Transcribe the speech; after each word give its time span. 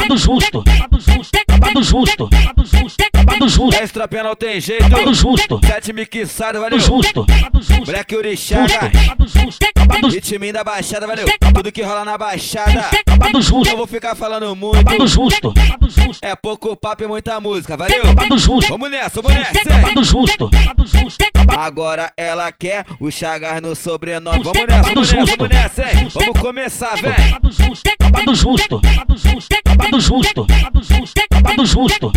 babado 0.00 0.16
justo, 0.16 0.62
babado 0.64 1.00
justo, 1.00 1.38
babado 1.48 1.82
justo, 1.82 2.28
babado 2.30 2.64
justo, 2.66 3.04
babado 3.12 3.48
justo. 3.48 3.82
Extra 3.82 4.08
não 4.22 4.34
tem 4.36 4.60
jeito. 4.60 4.88
Babado 4.88 5.14
justo, 5.14 5.60
Sete 5.64 5.92
mixado, 5.92 6.60
valeu. 6.60 6.78
justo, 6.80 7.24
babado 7.26 7.62
justo, 7.62 7.86
Moleque 7.86 8.16
Orixá, 8.16 8.66
babado 8.66 9.26
justo, 9.28 9.66
babado 9.76 10.10
justo, 10.10 10.30
Ritminho 10.30 10.52
da 10.52 10.64
baixada, 10.64 11.06
valeu. 11.06 11.26
Tudo 11.54 11.72
que 11.72 11.82
rola 11.82 12.04
na 12.04 12.16
baixada. 12.18 12.88
babado 13.06 13.42
justo, 13.42 13.76
vou 13.76 13.86
ficar 13.86 14.14
falando 14.14 14.54
muito. 14.56 14.82
babado 14.82 15.06
justo, 15.06 15.52
babado 15.52 15.90
justo, 15.90 16.24
É 16.24 16.34
pouco 16.34 16.76
papo 16.76 17.04
e 17.04 17.06
muita 17.06 17.38
música, 17.40 17.76
valeu. 17.76 18.04
babado 18.06 18.38
justo, 18.38 18.70
Vamos 18.70 18.90
nessa, 18.90 19.20
vamos 19.20 19.36
nessa. 19.38 19.68
babado 19.68 20.04
justo, 20.04 20.48
babado 20.50 20.86
justo, 20.86 21.24
Agora 21.56 22.12
ela 22.16 22.50
quer 22.52 22.84
o 22.98 23.10
Chagas 23.10 23.60
no 23.60 23.74
sobrenome. 23.74 24.42
Vamos 24.42 24.66
nessa, 24.66 24.82
vamos 24.82 25.12
nessa, 25.12 25.36
vamos 25.36 25.48
nessa, 25.48 25.82
hein? 25.82 26.08
Vamos 26.12 26.40
começar, 26.40 26.96
véi. 26.96 27.30
babado 27.30 28.34
justo, 28.34 28.80
babado 28.80 29.16
justo, 29.16 29.56
babado 29.64 30.00
justo, 30.00 30.46
babado 31.30 31.66
justo. 31.66 32.12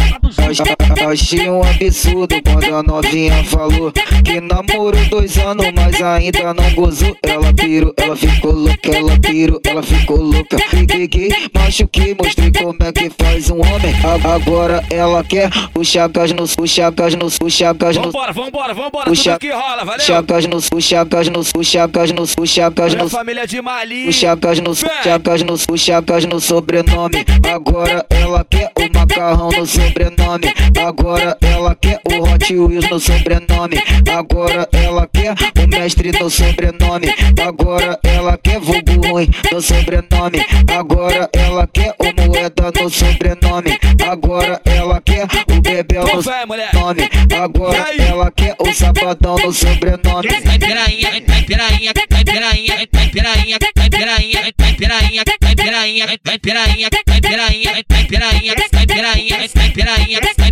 Achei 1.09 1.49
um 1.49 1.61
absurdo 1.63 2.35
quando 2.43 2.75
a 2.75 2.83
novinha 2.83 3.43
falou 3.43 3.91
Que 4.23 4.39
namorou 4.39 5.03
dois 5.09 5.37
anos, 5.37 5.65
mas 5.75 6.01
ainda 6.01 6.53
não 6.53 6.73
gozou. 6.73 7.15
Ela 7.23 7.53
pirou, 7.53 7.93
ela 7.97 8.15
ficou 8.15 8.51
louca, 8.51 8.95
ela 8.95 9.19
pirou, 9.19 9.59
ela 9.65 9.83
ficou 9.83 10.17
louca. 10.17 10.57
Peguei, 10.87 11.29
machuquei, 11.53 12.15
mostrei 12.15 12.51
como 12.51 12.77
é 12.79 12.91
que 12.91 13.09
faz 13.09 13.49
um 13.49 13.59
homem. 13.59 13.93
Agora 14.23 14.83
ela 14.89 15.23
quer 15.23 15.49
o 15.75 15.83
chagas 15.83 16.31
no, 16.31 16.43
o 16.43 16.67
chagas 16.67 17.15
no, 17.15 17.25
o 17.25 17.49
chagas 17.49 17.97
no. 17.97 18.03
Vambora, 18.03 18.31
vambora, 18.33 18.73
vambora. 18.73 19.09
Puxa- 19.23 19.39
que 19.39 19.51
rola, 19.51 19.83
valeu. 19.85 20.05
Chagas 20.05 20.45
no, 20.45 20.57
o 20.57 20.81
chagas 20.81 21.27
no, 21.29 21.39
o 21.39 21.63
chagas 21.63 22.11
no, 22.11 22.25
chagas 22.45 22.93
Olha 22.93 23.03
no 23.03 23.09
família 23.09 23.47
de 23.47 23.61
Mali. 23.61 24.07
o 24.07 24.13
Chagas 24.13 24.59
no, 24.59 24.75
Chagas 24.75 25.41
no, 25.43 25.53
o 25.53 25.77
Chagas 25.77 26.25
no 26.25 26.39
sobrenome. 26.39 27.25
Agora 27.53 28.05
ela 28.09 28.45
quer 28.49 28.71
o 28.75 28.97
macarrão 28.97 29.49
no 29.49 29.65
sobrenome. 29.65 30.53
Agora 30.85 31.37
ela 31.41 31.75
quer 31.75 31.99
o 32.19 32.23
Hot 32.23 32.55
Wheels 32.55 32.89
no 32.89 32.99
sobrenome. 32.99 33.77
Agora 34.11 34.67
ela 34.71 35.07
quer 35.07 35.35
o 35.63 35.67
mestre 35.67 36.11
no 36.11 36.29
sobrenome. 36.29 37.13
Agora 37.41 37.99
ela 38.03 38.37
quer 38.37 38.59
vulgo 38.59 39.07
ruim 39.07 39.29
no 39.51 39.61
sobrenome. 39.61 40.45
Agora 40.67 41.29
ela 41.33 41.67
quer 41.67 41.95
o 41.99 42.27
moeda 42.27 42.71
no 42.79 42.89
sobrenome. 42.89 43.79
Agora 44.09 44.61
ela 44.65 45.01
quer 45.01 45.27
o 45.49 45.61
bebel 45.61 46.03
no 46.03 46.21
sobrenome. 46.21 47.09
Agora 47.41 47.85
ela 47.97 48.31
quer 48.31 48.55
o 48.59 48.73
sabadão 48.73 49.35
no 49.37 49.53
sobrenome. 49.53 50.27
Vai 50.43 50.59
pirainha, 50.59 51.09
vai 51.27 51.43
pirainha, 51.43 51.91
vai 51.93 52.23
pirainha, 52.23 52.73
vai 52.93 53.09
pirainha, 53.09 53.57
vai 53.75 53.89
pirainha, 53.89 54.41
vai 54.41 54.53
pirainha, 54.53 54.72
vai 54.83 54.99
pirainha, 55.09 55.23
vai 55.23 55.57
pirainha, 55.57 56.05
vai 56.23 56.39
pirainha, 56.39 56.89
vai 56.89 57.19
pirainha, 57.19 57.71
vai 57.73 58.05
pirainha, 58.05 58.53
vai 58.55 58.85
pirainha, 58.85 59.35
vai 59.35 59.71
pirainha, 59.71 60.19
vai 60.19 60.49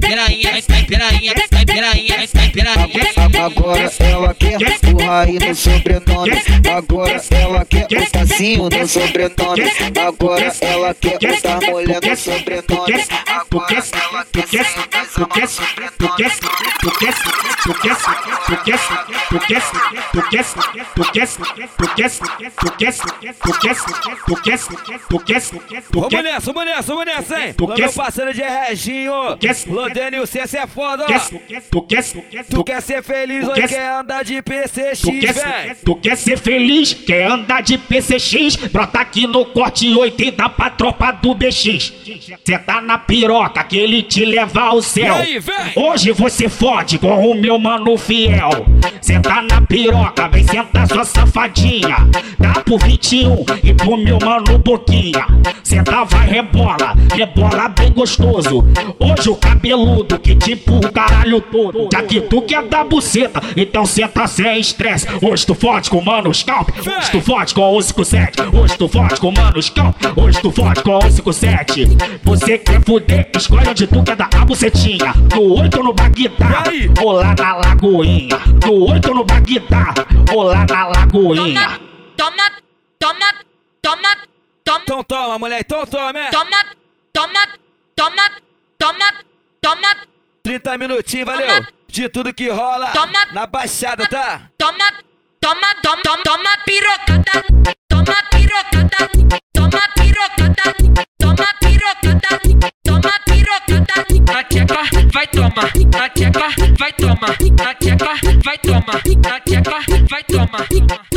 pirainha, 0.85 1.33
vai 1.37 1.45
pirainha, 1.65 2.17
vai 2.33 2.49
pirainha. 2.49 3.11
Agora 3.45 3.91
ela 3.99 4.33
quer 4.33 4.57
o 4.57 4.97
Raí 4.97 5.39
no 5.39 5.55
sobrenome. 5.55 6.31
Agora 6.71 7.21
ela 7.31 7.65
quer 7.65 7.87
o 7.91 8.11
Tacinho 8.11 8.69
no 8.69 8.87
sobrenome. 8.87 9.71
Agora 10.07 10.53
ela 10.61 10.93
quer 10.93 11.15
o 11.15 11.41
Tarmolha 11.41 11.99
no 12.01 12.15
sobrenome. 12.15 13.05
Agora 13.27 13.83
ela 14.11 14.25
quer 14.25 14.47
ser 14.51 14.91
Vamos 25.91 26.23
nessa, 26.23 26.51
vamos 26.53 26.65
nessa, 26.65 26.93
vamos 26.93 27.05
nessa, 27.05 27.39
hein? 27.39 27.53
O 27.59 27.67
meu 27.67 27.91
parceiro 27.93 28.33
de 28.33 28.41
Reginho. 28.41 29.13
Lodênio, 29.67 30.25
você 30.27 30.39
é 30.39 30.67
foda, 30.67 31.03
ó. 31.03 31.07
Tu 32.49 32.63
quer 32.63 32.81
ser 32.81 33.03
feliz 33.03 33.47
ou 33.47 33.53
quer 33.53 33.91
andar 33.99 34.23
de 34.23 34.41
PCX, 34.41 35.01
Tu 35.01 35.11
quer, 35.19 35.33
véi? 35.33 35.75
tu 35.85 35.95
quer 35.95 36.15
ser 36.17 36.37
feliz, 36.37 36.93
quer 36.93 37.25
andar 37.31 37.61
de 37.61 37.77
PCX, 37.77 38.55
brota 38.71 38.99
aqui 38.99 39.27
no 39.27 39.45
corte 39.45 39.93
80 39.93 40.49
pra 40.49 40.69
tropa 40.69 41.11
do 41.11 41.33
BX. 41.33 41.93
Cê 42.45 42.57
tá 42.59 42.81
na 42.81 42.97
piroca 42.97 43.63
que 43.63 43.77
ele 43.77 44.03
te 44.03 44.23
leva 44.25 44.61
ao 44.61 44.81
céu. 44.81 45.15
Aí? 45.15 45.39
Hoje 45.75 46.11
você 46.11 46.47
fode 46.49 46.97
com 46.99 47.31
o 47.31 47.33
meu 47.35 47.57
mano 47.59 47.97
fiel. 47.97 48.65
Cê 49.01 49.19
tá 49.19 49.41
na 49.41 49.61
piroca, 49.61 50.27
vem 50.29 50.45
sentar 50.47 50.87
sua 50.87 51.03
safadinha. 51.05 51.97
Dá 52.39 52.53
pro 52.61 52.77
21 52.77 53.45
e 53.63 53.73
pro 53.73 53.97
meu 54.01 54.17
mano 54.19 54.57
Boquinha. 54.59 55.25
Senta, 55.63 56.03
vai, 56.05 56.27
rebola, 56.27 56.95
rebola 57.13 57.69
bem 57.69 57.91
gostoso. 57.91 58.65
Hoje 58.99 59.29
o 59.29 59.35
cabeludo 59.35 60.19
que 60.19 60.35
tipo 60.35 60.77
o 60.77 60.91
caralho 60.91 61.41
todo. 61.41 61.89
Já 61.91 62.03
que 62.03 62.21
tu 62.21 62.41
quer 62.41 62.63
dar 62.63 62.83
buceta, 62.83 63.41
então 63.55 63.85
senta 63.85 64.27
sem 64.27 64.59
estresse. 64.59 65.07
Hoje 65.21 65.45
tu 65.45 65.55
fode 65.55 65.89
com 65.89 66.01
mano 66.01 66.33
Scalp, 66.33 66.69
hoje 66.69 67.11
tu 67.11 67.21
fode 67.21 67.53
com 67.53 67.75
o 67.75 67.81
57. 67.81 68.41
Hoje 68.53 68.77
tu 68.77 68.87
fode 68.87 69.19
com 69.19 69.31
mano 69.31 69.61
Scalp, 69.61 69.95
hoje 70.15 70.41
tu 70.41 70.51
fode 70.51 70.83
com 70.83 70.97
o 70.97 71.11
57. 71.11 71.87
Você 72.23 72.57
quer 72.57 72.81
fuder, 72.83 73.29
escolhe 73.35 73.67
onde 73.67 73.87
tu 73.87 74.03
quer 74.03 74.15
dar 74.15 74.29
a 74.33 74.45
bucetinha. 74.45 75.13
No 75.33 75.61
8 75.61 75.77
ou 75.77 75.83
no 75.83 75.93
Bagdá, 75.93 76.63
aí? 76.67 76.89
ou 77.01 77.11
lá 77.13 77.35
na 77.37 77.55
Lagoinha. 77.55 78.39
No 78.65 78.91
8 78.91 79.09
ou 79.09 79.15
no 79.15 79.23
Bagdá, 79.23 79.93
ou 80.33 80.43
lá 80.43 80.65
na 80.69 80.87
Lagoinha. 80.87 81.79
Toma, 82.17 82.51
toma, 82.99 83.13
toma, 83.19 83.50
toma, 83.95 84.17
Então 84.83 85.03
toma, 85.03 85.39
moleque, 85.39 85.63
então 85.65 85.85
toma, 85.85 86.29
toma, 86.31 86.65
toma, 87.13 87.47
toma, 87.95 88.31
toma, 88.77 89.13
toma, 89.61 89.95
30 90.43 90.77
minutinhos, 90.77 91.25
valeu? 91.25 91.65
De 91.87 92.07
tudo 92.09 92.33
que 92.33 92.47
rola 92.49 92.91
Toma. 92.93 93.25
na 93.33 93.45
baixada, 93.45 94.07
tá? 94.07 94.49
toma, 94.57 94.93
toma, 95.41 95.75
toma, 95.83 96.01
toma, 96.03 96.23
toma 96.23 96.57
pirocada, 96.65 97.43
toma 97.89 98.15
pirocada, 98.31 99.09
toma 99.53 99.81
pirocada, 99.95 100.73
toma 101.19 101.47
pirocada, 101.59 102.39
toma 102.83 103.13
pirocada. 103.25 104.05
Na 104.33 104.43
tcheca 104.43 104.81
vai 105.13 105.27
tomar, 105.27 105.71
na 105.93 106.09
tcheca 106.09 106.47
vai 106.79 106.93
tomar, 106.93 107.37
na 107.57 107.73
tcheca 107.75 108.11
vai 108.43 108.57
tomar, 108.57 109.01
na 109.21 109.39
tcheca 109.41 109.77
vai 110.09 110.23
tomar. 110.23 111.10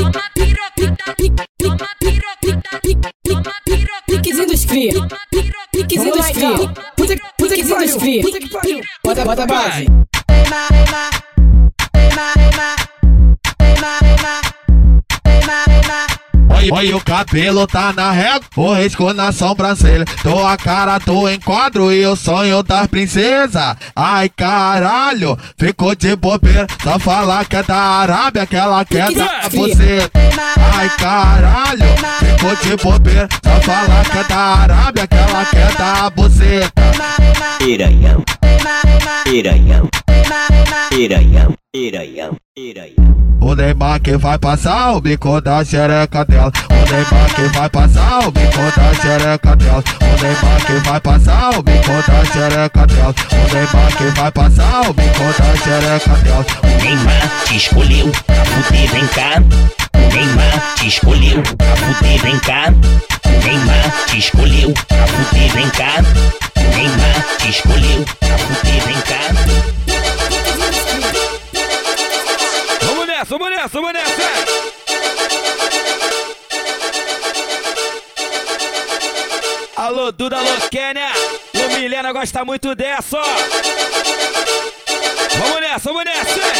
industry. 4.74 5.52
Piques 5.72 6.02
industry. 6.04 6.70
Puta 6.96 7.14
que 7.14 7.22
puta 7.38 7.54
que 7.54 7.60
industry. 7.60 8.20
Puta 8.22 8.38
que 8.38 8.48
pariu. 8.48 8.80
Bota 9.04 9.24
bota 9.24 9.46
base. 9.46 9.86
Teima, 10.26 10.68
teima. 10.68 11.10
Teima, 11.92 12.32
teima. 12.34 12.76
Teima, 13.58 13.98
teima. 14.00 14.40
Teima, 15.22 15.64
teima. 15.64 16.23
Olha 16.70 16.96
o 16.96 17.00
cabelo 17.00 17.66
tá 17.66 17.92
na 17.92 18.10
régua, 18.10 18.40
o 18.56 18.74
risco 18.74 19.12
na 19.12 19.32
sobrancelha. 19.32 20.04
Tô 20.22 20.46
a 20.46 20.56
cara 20.56 20.98
do 20.98 21.28
enquadro 21.28 21.92
e 21.92 22.06
o 22.06 22.16
sonho 22.16 22.62
das 22.62 22.86
princesas. 22.86 23.76
Ai 23.94 24.28
caralho, 24.28 25.38
ficou 25.58 25.94
de 25.94 26.16
bobeira. 26.16 26.66
Só 26.82 26.98
falar 26.98 27.44
que 27.44 27.56
é 27.56 27.62
da 27.62 27.76
Arábia, 27.76 28.46
que 28.46 28.56
ela 28.56 28.84
quer 28.84 29.12
dar 29.12 29.48
você. 29.50 30.10
Ai 30.74 30.90
caralho, 30.98 31.84
ficou 32.18 32.56
de 32.56 32.82
bobeira. 32.82 33.28
Só 33.44 33.60
falar 33.60 34.04
que 34.04 34.18
é 34.18 34.24
da 34.24 34.38
Arábia, 34.38 35.06
que 35.06 35.16
ela 35.16 35.44
quer 35.46 35.72
dar 35.74 36.10
você. 36.14 36.60
Piranhão, 37.58 38.22
piranhão, 39.24 39.88
O 43.40 43.54
Neymar 43.54 44.00
que 44.00 44.16
vai 44.16 44.38
passar 44.38 44.92
o 44.92 45.00
bico 45.00 45.40
da 45.40 45.64
xereca 45.64 46.24
dela. 46.24 46.50
O 46.70 46.90
Neymar 46.90 47.34
que 47.34 47.42
vai 47.56 47.68
passar 47.68 48.26
o 48.26 48.30
bico 48.32 48.58
da 48.76 48.94
xereca 48.94 49.56
dela. 49.56 49.84
O 50.00 50.22
Neymar 50.22 50.66
que 50.66 50.72
vai 50.88 51.00
passar 51.00 51.58
o 51.58 51.62
bico 51.62 52.10
da 52.10 52.24
xereca 52.24 52.86
dela. 52.86 53.14
O 53.32 53.54
Neymar 53.54 53.96
que 53.96 54.04
vai 54.18 54.32
passar 54.32 54.90
o 54.90 54.92
bico 54.94 55.24
da 55.38 55.56
xereca 55.56 56.16
dela. 56.22 56.46
Neymar 56.82 57.30
te 57.44 57.56
escolheu 57.56 58.12
pra 58.26 58.44
fuder, 58.44 58.90
vem 58.90 59.06
cá. 59.08 59.42
Neymar 60.12 60.74
te 60.76 60.88
escolheu 60.88 61.42
pra 61.42 61.76
fuder, 61.76 62.20
vem 62.22 62.38
cá. 62.40 62.72
Neymar 63.44 64.06
te 64.06 64.18
escolheu 64.18 64.74
pra 64.88 65.06
fuder, 65.06 65.52
vem 65.52 65.70
cá. 65.70 66.02
Neymar 66.76 67.24
te 67.38 67.50
escolheu 67.50 68.04
pra 68.20 68.38
fuder, 68.38 68.82
vem 68.84 69.00
cá. 69.02 69.83
Vamos 73.36 73.50
nessa, 73.50 73.68
vamos 73.68 73.92
nessa! 73.92 74.22
Alô, 79.74 80.12
Duda, 80.12 80.36
alô, 80.36 80.68
Kênia! 80.70 81.10
O 81.52 81.74
Milena 81.74 82.12
gosta 82.12 82.44
muito 82.44 82.76
dessa, 82.76 83.18
ó! 83.18 83.24
Vamos 85.36 85.60
nessa, 85.60 85.92
vamos 85.92 86.04
nessa! 86.04 86.53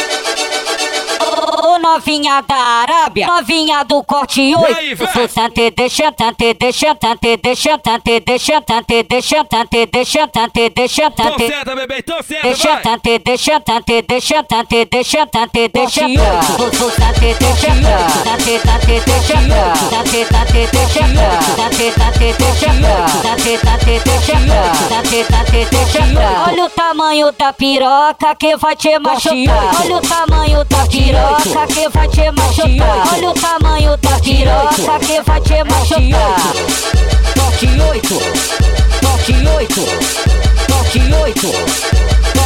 Ô, 1.75 1.79
novinha 1.79 2.41
da 2.47 2.55
Arábia, 2.55 3.27
novinha 3.27 3.83
do 3.83 4.01
corte 4.03 4.55
8. 4.55 5.11
Sustante, 5.11 5.71
deixantante, 5.71 6.53
deixantante, 6.53 7.37
deixantante, 7.37 8.19
deixantante, 8.21 9.03
deixantante, 9.03 9.85
deixantante, 9.87 10.69
deixantante. 10.69 11.37
Tô 11.37 11.47
certo, 11.47 11.75
bebê, 11.75 12.01
tô 12.01 12.23
certo, 12.23 12.43
vai. 12.43 12.53
Deixantante, 12.53 13.19
deixantante, 13.19 14.01
deixantante, 14.03 14.85
deixantante, 14.85 15.67
deixantante. 15.67 16.77
Sustante, 16.77 17.35
deixantante, 17.39 18.23
tante, 18.23 18.59
tante, 18.59 19.01
deixantante, 19.01 19.89
tante, 19.89 20.25
tante, 20.25 20.67
deixantante, 20.71 21.55
tante, 21.55 21.91
tante, 21.91 22.33
deixantante, 22.37 23.19
tante, 23.21 23.57
tante, 23.59 23.99
deixantante, 23.99 24.87
tante, 24.87 25.23
tante, 25.25 25.65
deixantante. 25.65 26.49
Olha 26.49 26.65
o 26.65 26.69
tamanho 26.69 27.31
da 27.33 27.51
piroca 27.51 28.35
que 28.35 28.55
vai 28.55 28.75
te 28.77 28.97
machucar. 28.99 29.81
Olha 29.83 29.97
o 29.97 30.01
tamanho 30.01 30.63
da 30.65 30.85
piroca 30.85 31.64
que 31.67 31.89
vai 31.89 32.07
te 32.07 32.31
machucar. 32.31 33.13
Olha 33.13 33.29
o 33.29 33.33
tamanho 33.33 33.97
da 33.97 34.19
piroca 34.19 34.99
que 34.99 35.21
vai 35.21 35.41
te 35.41 35.63
machucar. 35.63 36.53
Toque 37.35 37.67
8, 37.67 38.19
toque 39.01 39.33
8, 39.47 39.85
toque 40.67 40.99
8. 41.13 42.14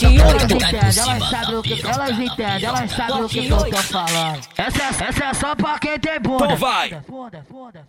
puta. 0.00 0.54
8 0.54 0.58
Elas 0.74 1.28
sabem 1.28 1.56
o 1.56 1.62
que 1.62 1.86
elas 1.86 2.18
entendem, 2.18 2.64
elas 2.64 2.90
sabem 2.90 3.22
o 3.22 3.28
que 3.28 3.46
eu 3.46 3.58
tô 3.58 3.76
falando. 3.76 4.40
Essa, 4.56 5.04
essa 5.04 5.24
é 5.24 5.34
só 5.34 5.54
pra 5.54 5.78
quem 5.78 5.98
tem 5.98 6.20
bunda. 6.20 6.44
Então 6.44 6.56
vai. 6.56 7.02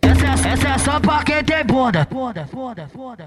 Essa, 0.02 0.48
essa 0.48 0.68
é 0.68 0.78
só 0.78 1.00
pra 1.00 1.22
quem 1.22 1.44
tem 1.44 1.64
bunda. 1.64 2.08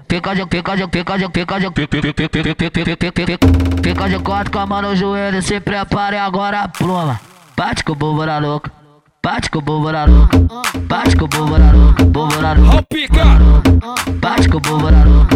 Fica 0.08 0.34
de, 0.34 0.42
fica 0.42 0.76
de, 0.76 0.88
fica 0.88 1.18
de, 1.18 1.28
fica 1.28 1.58
de, 1.58 3.38
fica 3.82 4.08
de 4.08 4.18
quatro 4.20 4.52
com 4.52 4.58
a 4.58 4.66
mão 4.66 4.82
no 4.82 4.96
joelho, 4.96 5.42
se 5.42 5.60
prepare 5.60 6.16
agora 6.16 6.68
pluma. 6.68 7.20
Bate 7.56 7.82
com 7.82 7.92
o 7.92 7.96
bobo 7.96 8.24
na 8.24 8.38
louca, 8.38 8.70
Bate 9.22 9.50
com 9.50 9.58
o 9.58 9.62
bombararo, 9.62 10.28
bate 10.86 11.16
com 11.16 11.24
o 11.24 11.28
bombararo, 11.28 11.94
bombararo. 12.06 12.62
Ó 12.76 12.82
pica! 12.82 13.24
Bate 14.20 14.48
com 14.48 14.58
o 14.58 14.60
bombararo, 14.60 15.26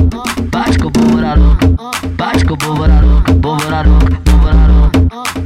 bate 0.50 0.78
com 0.78 0.86
o 0.86 0.90
bombararo, 0.90 1.58
bate 2.16 2.44
com 2.44 2.54
o 2.54 2.56
bombararo, 2.56 3.22
bombararo, 3.34 3.98
bombararo. 4.24 4.90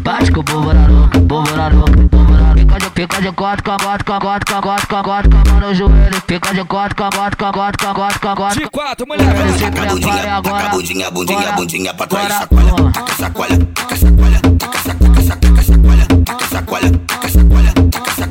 Bate 0.03 0.31
com 0.31 0.41
o 0.41 0.43
bombararo, 0.43 1.11
bombararo, 1.23 1.85
bombararo. 2.11 2.55
Pica 2.55 2.79
de 2.79 2.91
pica 2.91 3.23
de 3.23 3.33
corte, 3.33 3.63
com 3.63 3.77
corte, 3.77 4.05
com 4.05 4.19
corte, 4.19 4.53
com 4.53 4.61
corte, 4.61 4.87
com 4.87 5.03
corte, 5.03 5.29
com 5.29 5.51
mão 5.51 5.61
no 5.61 5.75
joelho. 5.75 6.23
Pica 6.27 6.55
de 6.55 6.65
corte, 6.65 6.95
com 6.95 7.11
corte, 7.11 7.37
com 7.37 7.53
corte, 7.53 7.79
com 7.79 7.95
corte, 7.95 8.19
com 8.19 8.35
corte. 8.35 8.59
De 8.61 8.69
quatro, 8.69 9.07
mulher. 9.07 9.35
Taca 9.59 9.87
bundinha, 9.87 10.43
taca 10.43 10.69
bundinha, 10.69 11.11
bundinha, 11.11 11.53
bundinha 11.53 11.95
pra 11.95 12.07
trás. 12.07 12.33
Sacolha, 12.35 12.71
taca 12.93 13.17
sacolha, 13.17 13.59
taca 13.75 13.97
sacolha, 13.97 14.41
taca 14.59 14.79
sacolha, 14.79 15.07
taca 15.07 15.63
sacolha, 15.63 16.07
taca 16.25 16.47
sacolha, 16.47 16.97
taca 17.07 17.29
sacolha, 17.29 17.73
taca 17.73 18.11
sacolha. 18.11 18.26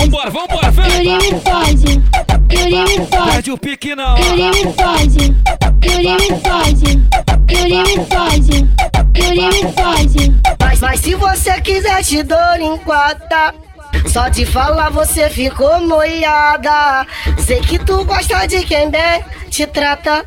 Vambora, 0.00 0.30
vambora, 0.30 0.70
vem! 0.70 1.18
Perde 3.32 3.50
o 3.50 3.58
pique 3.58 3.94
não! 3.94 4.14
Perde 4.14 4.58
o 4.58 4.72
pique 5.80 6.34
não! 6.48 7.39
Yuri 7.50 7.82
me 7.82 8.06
fode, 8.06 8.68
Yuri 9.16 9.46
me 9.48 9.72
fode. 9.72 10.32
Mas, 10.60 10.80
mas 10.80 11.00
se 11.00 11.14
você 11.14 11.60
quiser 11.60 12.02
te 12.04 12.22
dou 12.22 12.38
linguada 12.56 13.52
Só 14.06 14.28
de 14.28 14.46
falar 14.46 14.90
você 14.90 15.28
ficou 15.28 15.80
moiada. 15.80 17.06
Sei 17.38 17.60
que 17.60 17.78
tu 17.78 18.04
gosta 18.04 18.46
de 18.46 18.64
quem 18.64 18.88
bem 18.90 19.24
te 19.50 19.66
trata 19.66 20.24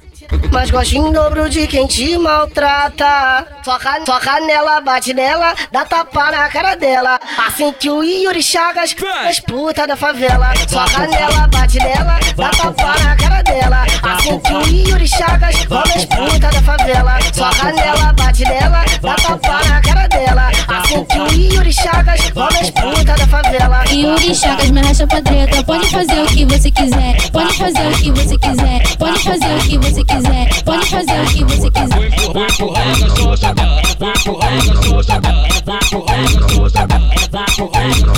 mas 0.52 0.70
gosto 0.70 0.96
em 0.96 1.12
dobro 1.12 1.50
de 1.50 1.68
quem 1.68 1.88
te 1.88 2.18
maltrata. 2.18 3.46
Foca, 3.64 4.02
foca 4.06 4.40
nela, 4.42 4.82
bate 4.82 5.14
nela, 5.14 5.54
dá 5.72 5.86
tapa 5.86 6.32
na 6.32 6.50
cara 6.50 6.76
dela. 6.76 7.20
Assim 7.48 7.72
que 7.74 7.90
o 7.90 8.04
Yuri 8.04 8.44
Chagas, 8.44 8.96
as 9.28 9.40
putas 9.40 9.88
da 9.88 9.96
favela. 9.96 10.54
Foca 10.70 11.08
nela, 11.08 11.48
bate 11.48 11.80
nela, 11.80 12.20
dá 12.36 12.50
tapa 12.50 13.00
na 13.04 13.16
cara 13.16 13.42
dela. 13.42 13.86
Assim 14.04 14.40
que 14.40 14.54
o 14.54 14.90
Yuri 14.90 15.08
Chagas, 15.08 15.56
as 15.56 16.06
putas 16.06 16.40
da 16.40 16.62
favela. 16.62 17.20
Foca 17.34 17.72
nela, 17.72 18.14
bate 18.14 18.44
nela, 18.44 18.86
dá 19.02 19.16
tapa 19.16 19.64
na 19.70 19.82
cara 19.82 20.08
dela. 20.08 20.52
Assim 20.68 21.04
que 21.06 21.20
o 21.20 21.28
Yuri 21.32 21.74
Chagas, 21.74 22.20
as 22.22 22.70
putas 22.70 23.20
da 23.20 23.28
favela. 23.28 23.84
Yuri 23.92 24.36
Chagas 24.36 24.72
me 24.72 24.82
racha 24.82 25.08
pra 25.08 25.22
treta. 25.22 25.64
Pode 25.64 25.90
fazer 25.90 26.22
o 26.22 26.26
que 26.28 26.46
você 26.46 26.72
quiser. 26.72 27.32
Pode 27.32 27.54
fazer 27.58 27.88
o 27.88 27.98
que 27.98 28.12
você 28.12 28.38
quiser. 28.38 28.98
Pode 28.98 29.20
fazer 29.20 29.56
o 29.56 29.60
que 29.60 29.78
você 29.78 30.04
quiser 30.04 30.23
quiser, 30.24 30.64
pode 30.64 30.86
fazer 30.90 31.22
o 31.22 31.26
que 31.26 31.44
você 31.44 31.72
quiser. 31.72 32.34
Vai 32.34 32.48
empurrando 32.48 33.06
a 33.06 33.16
sua 33.16 33.38
chata, 33.38 33.64
vai 34.00 34.12
empurrando 34.12 34.72
a 34.72 34.84
sua 34.84 35.04
chata, 35.04 35.34
vai 35.66 35.80
empurrando 35.84 36.46
a 36.46 36.50
sua 36.50 36.70
chata, 36.70 37.00
vai 37.32 37.46
empurrando 37.50 38.13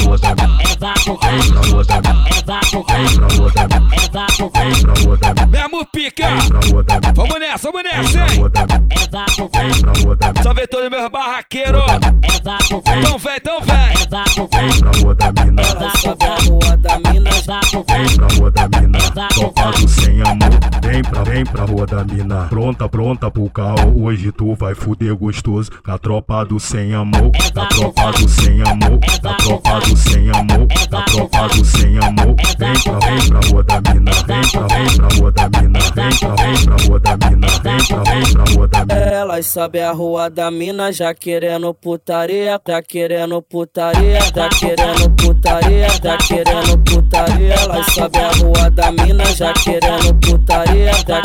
vem 21.36 21.44
pra, 21.44 21.66
rua 21.66 21.86
da 21.86 22.04
mina. 22.04 22.48
Pronta, 22.48 22.88
pronta 22.88 23.30
pro 23.30 23.50
carro, 23.50 24.06
hoje 24.06 24.32
tu 24.32 24.56
vai 24.56 24.74
fuder 24.74 25.14
gostoso. 25.16 25.70
Da 25.86 25.98
tropa 25.98 26.46
do 26.46 26.60
sem 26.60 26.94
amor, 26.94 27.32
da 27.54 27.66
tropa 27.66 28.12
do 28.12 28.30
sem 28.30 28.62
amor, 28.62 29.00
da 29.22 29.34
tropa 29.34 29.80
do 29.80 29.98
sem 29.98 30.30
amor, 30.30 30.68
da 30.90 31.02
tropa 31.02 31.48
do 31.50 31.66
sem 31.66 31.98
amor. 31.98 32.36
Vem 32.58 32.74
pra, 32.84 33.00
vem 33.00 33.30
pra 33.30 33.40
rua 33.50 33.64
da 33.64 33.82
mina, 33.82 34.12
vem 34.12 34.52
pra, 34.52 34.68
vem 34.68 34.98
pra 34.98 35.08
rua 35.18 35.32
da 35.32 35.50
mina, 35.50 35.80
vem 35.80 36.20
pra, 36.20 36.36
vem 36.36 36.66
pra 36.66 36.78
rua 36.86 37.00
da 37.00 37.18
mina, 37.18 37.48
vem 37.48 37.88
pra, 37.88 38.04
vem 38.04 38.34
pra 38.34 38.44
rua 38.54 38.68
da 38.68 38.86
mina. 38.86 38.94
Elas 38.96 39.46
sabem 39.48 39.84
a 39.84 39.92
rua 39.92 40.30
da 40.30 40.52
mina, 40.52 40.94
já 40.94 41.14
querendo 41.14 41.74
putaria, 41.74 42.58
tá 42.60 42.82
querendo 42.82 43.42
putaria, 43.42 44.20
tá 44.32 44.50
querendo 44.50 45.10
putaria, 45.18 45.88
tá 46.02 46.18
querendo 46.18 46.78
putaria. 46.86 47.54
Elas 47.56 47.86
sabem 47.94 48.24
a 48.24 48.32
rua 48.32 48.72
da 48.72 48.92
mina, 48.92 49.26
já 49.26 49.54
querendo 49.54 50.14
putaria, 50.22 50.92
tá 51.06 51.25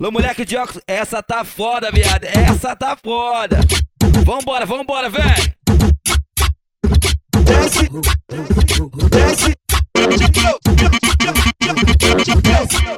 Lô, 0.00 0.12
moleque 0.12 0.44
de 0.44 0.56
óculos, 0.56 0.80
essa 0.86 1.20
tá 1.22 1.44
foda, 1.44 1.90
viado. 1.90 2.24
Essa 2.24 2.76
tá 2.76 2.96
foda. 2.96 3.58
Vambora, 4.24 4.64
vambora, 4.64 5.10
vem. 5.10 5.22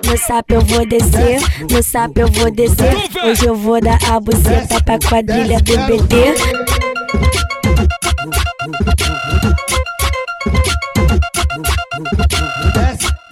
No 0.04 0.18
sapo 0.18 0.54
eu 0.54 0.60
vou 0.60 0.86
descer, 0.86 1.40
no 1.70 1.82
sapo 1.82 2.20
eu 2.20 2.28
vou 2.28 2.50
descer. 2.50 2.94
Hoje 3.24 3.46
eu 3.46 3.54
vou 3.54 3.80
dar 3.80 3.98
a 4.08 4.20
buceta 4.20 4.82
pra 4.84 4.98
quadrilha 4.98 5.58
do 5.60 5.76
BT. 5.86 6.34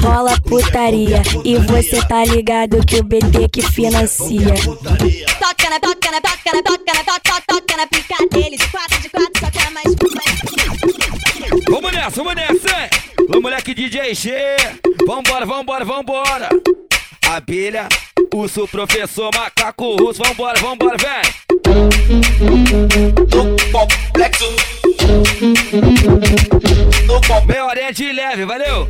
rola 0.00 0.38
putaria 0.40 1.22
e 1.44 1.56
você 1.56 2.00
tá 2.06 2.24
ligado 2.24 2.84
que 2.84 2.96
o 2.96 3.02
BT 3.02 3.48
que 3.50 3.62
financia. 3.62 4.54
Toca 5.38 5.70
na, 5.70 5.80
toca 5.80 6.10
na, 6.10 6.20
toca 6.20 6.52
na, 6.52 6.62
toca 6.62 6.94
na, 6.94 7.04
toca, 7.04 7.42
toca 7.46 7.76
na 7.76 7.86
pica 7.86 8.16
deles. 8.30 8.60
Quatro 8.70 9.00
de 9.00 9.08
quatro, 9.08 9.40
só 9.40 9.50
quer 9.50 9.70
mais, 9.70 9.86
mais. 10.14 10.40
Vamos 11.68 11.92
nessa, 11.92 12.22
vamos 12.22 12.34
nessa, 12.34 12.80
hein? 12.80 12.90
Ô 13.34 13.40
moleque 13.40 13.74
DJ 13.74 14.14
G, 14.14 14.32
vambora, 15.06 15.46
vambora, 15.46 15.84
vambora. 15.84 16.48
Abelha, 17.28 17.88
urso, 18.34 18.66
professor, 18.68 19.30
macaco 19.34 19.96
russo, 19.96 20.22
vambora, 20.22 20.60
vambora, 20.60 20.96
vem. 20.98 21.22
No 27.06 27.20
Meu 27.46 27.66
Oriente 27.66 28.12
leve, 28.12 28.44
valeu! 28.44 28.88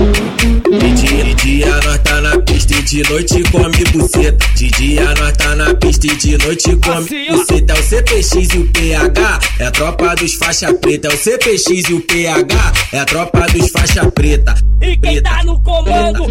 De 0.00 0.92
dia, 0.94 1.24
de 1.24 1.34
dia 1.34 1.80
nós 1.84 1.98
tá 1.98 2.20
na 2.22 2.38
pista 2.38 2.74
e 2.74 2.82
de 2.82 3.02
noite 3.10 3.42
come 3.50 3.84
buceta. 3.92 4.46
De 4.54 4.70
dia 4.70 5.14
nós 5.18 5.36
tá 5.36 5.54
na 5.54 5.74
pista 5.74 6.06
e 6.06 6.16
de 6.16 6.38
noite 6.38 6.76
come 6.76 7.28
buceta. 7.28 7.74
É 7.74 7.78
o 7.78 7.82
CPX 7.82 8.54
e 8.54 8.58
o 8.58 8.66
PH, 8.68 9.40
é 9.58 9.66
a 9.66 9.70
tropa 9.70 10.14
dos 10.14 10.34
faixa 10.34 10.72
preta. 10.72 11.08
É 11.08 11.14
o 11.14 11.18
CPX 11.18 11.90
e 11.90 11.94
o 11.94 12.00
PH, 12.00 12.72
é 12.92 12.98
a 12.98 13.04
tropa 13.04 13.46
dos 13.52 13.70
faixa 13.70 14.10
preta. 14.10 14.54
E 14.80 14.96
quem 14.96 15.22
tá 15.22 15.42
no 15.44 15.60
comando? 15.60 16.24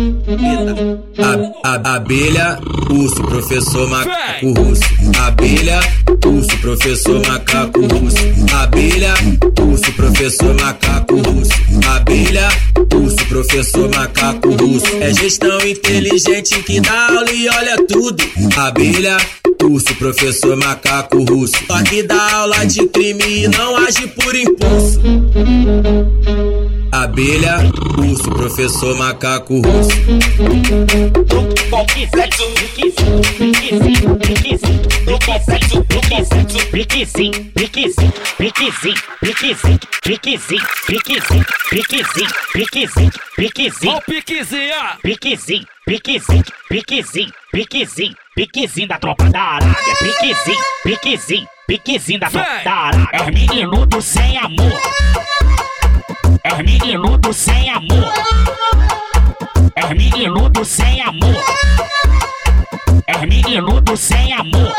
A, 1.63 1.69
a, 1.69 1.95
abelha, 1.95 2.59
urso, 2.89 3.21
professor 3.21 3.87
macaco 3.87 4.53
russo. 4.53 4.81
Abelha, 5.19 5.79
urso, 6.25 6.57
professor 6.57 7.27
macaco 7.27 7.81
russo. 7.81 8.17
Abelha, 8.55 9.13
urso, 9.69 9.91
professor 9.93 10.53
macaco 10.55 11.15
russo. 11.15 11.51
Abelha, 11.87 12.49
urso, 12.93 13.25
professor 13.27 13.89
macaco 13.89 14.49
russo. 14.49 14.87
É 14.99 15.13
gestão 15.13 15.59
inteligente 15.61 16.61
que 16.63 16.79
dá 16.79 17.07
aula 17.07 17.31
e 17.31 17.47
olha 17.49 17.77
tudo. 17.87 18.23
Abelha, 18.57 19.17
urso, 19.63 19.93
professor 19.95 20.55
macaco 20.55 21.23
russo. 21.23 21.55
Só 21.67 21.81
que 21.83 22.03
dá 22.03 22.33
aula 22.33 22.65
de 22.65 22.85
crime 22.87 23.43
e 23.43 23.47
não 23.47 23.75
age 23.77 24.07
por 24.07 24.35
impulso. 24.35 24.99
Abelha, 26.91 27.57
urso, 27.97 28.29
professor 28.31 28.95
macaco 28.97 29.61
russo. 29.61 29.89
Ó 43.87 43.97
o 43.97 44.01
piquezinho, 44.01 44.73
ó. 44.75 44.95
Piquezinho, 45.01 45.67
piquezinho, 45.85 46.49
piquezinho, 46.69 47.33
piquezinho, 47.51 48.15
piquezinho 48.35 48.87
da 48.87 48.97
tropa 48.97 49.25
da 49.29 49.41
Arábia. 49.41 49.75
Piquezinho, 49.99 50.57
piquezinho, 50.83 51.47
piquezinho 51.67 52.19
da 52.19 52.29
tropa 52.29 52.59
da 52.63 52.71
Arábia. 52.71 53.07
É 53.13 53.21
os 53.21 53.27
meninos 53.27 53.87
do 53.87 54.01
sem 54.01 54.37
amor. 54.37 54.79
É 56.51 56.63
meninudo 56.63 57.31
sem 57.31 57.69
amor. 57.69 58.13
É 59.75 59.93
meninudo 59.93 60.65
sem 60.65 61.01
amor. 61.01 61.43
É 63.07 63.25
meninudo 63.25 63.95
sem 63.95 64.33
amor. 64.33 64.73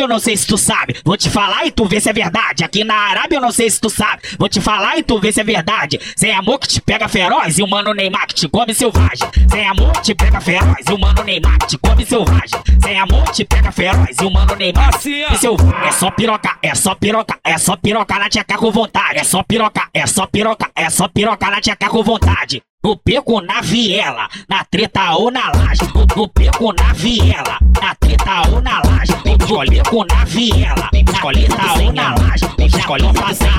Arábia 0.00 0.04
eu 0.04 0.08
não 0.08 0.18
sei 0.18 0.36
se 0.36 0.46
tu 0.46 0.56
sabe, 0.56 0.96
vou 1.04 1.16
te 1.16 1.28
falar 1.28 1.66
e 1.66 1.70
tu 1.70 1.84
vê 1.84 2.00
se 2.00 2.08
é 2.08 2.12
verdade. 2.12 2.64
Aqui 2.64 2.84
na 2.84 2.94
Arábia 2.94 3.36
eu 3.36 3.40
não 3.40 3.52
sei 3.52 3.68
se 3.68 3.78
tu 3.78 3.90
sabe, 3.90 4.22
vou 4.38 4.48
te 4.48 4.60
falar 4.60 4.96
e 4.96 5.02
tu 5.02 5.20
vê 5.20 5.30
se 5.30 5.40
é 5.40 5.44
verdade. 5.44 6.00
Sem 6.16 6.32
amor 6.32 6.58
que 6.58 6.68
te 6.68 6.80
pega 6.80 7.06
feroz 7.06 7.58
e 7.58 7.62
o 7.62 7.68
mano 7.68 7.92
Neymar 7.92 8.26
que 8.26 8.34
te 8.34 8.48
come 8.48 8.72
selvagem. 8.72 9.28
Sem 9.50 9.66
amor 9.66 9.92
que 9.92 10.02
te 10.02 10.14
pega 10.14 10.40
feroz 10.40 10.86
e 10.88 10.92
o 10.92 10.98
mano 10.98 11.22
Neymar 11.22 11.58
que 11.58 11.66
te 11.66 11.78
come 11.78 12.06
selvagem. 12.06 12.60
Sem 12.82 12.98
amor 12.98 13.24
que 13.24 13.32
te 13.32 13.44
pega 13.44 13.70
feroz 13.70 14.16
e 14.18 14.24
o 14.24 14.30
mano 14.30 14.56
Neymar 14.56 14.88
assim, 14.88 15.24
que 15.26 15.36
selvagem. 15.36 15.88
É 15.88 15.92
só 15.92 16.10
piroca, 16.10 16.56
é 16.62 16.74
só 16.74 16.94
piroca, 16.94 17.38
é 17.44 17.58
só 17.58 17.76
piroca 17.76 18.18
na 18.18 18.28
tcheca 18.28 18.56
com 18.56 18.70
vontade. 18.70 19.18
É 19.18 19.24
só 19.24 19.42
piroca, 19.42 19.88
é 19.92 20.06
só 20.06 20.26
piroca, 20.26 20.70
é 20.74 20.88
só 20.88 21.08
piroca 21.08 21.50
na 21.50 21.60
tcheca 21.60 21.88
com 21.90 22.02
vontade. 22.02 22.62
No 22.82 22.98
beco 23.04 23.42
na 23.42 23.60
viela, 23.60 24.26
na 24.48 24.64
treta 24.64 25.12
ou 25.12 25.30
na 25.30 25.50
laje. 25.52 25.82
No, 26.16 26.26
beco 26.34 26.72
na 26.72 26.94
viela, 26.94 27.58
na 27.80 27.94
treta 27.94 28.48
ou 28.48 28.62
na 28.62 28.80
laje. 28.80 29.12
Beco 29.22 30.04
na 30.04 30.24
viela, 30.24 30.88
treta 30.90 31.72
ou 31.78 31.92
na 31.92 32.14
laje. 32.14 32.46
Escolinha 32.58 33.12
do 33.12 33.34
sem 33.34 33.50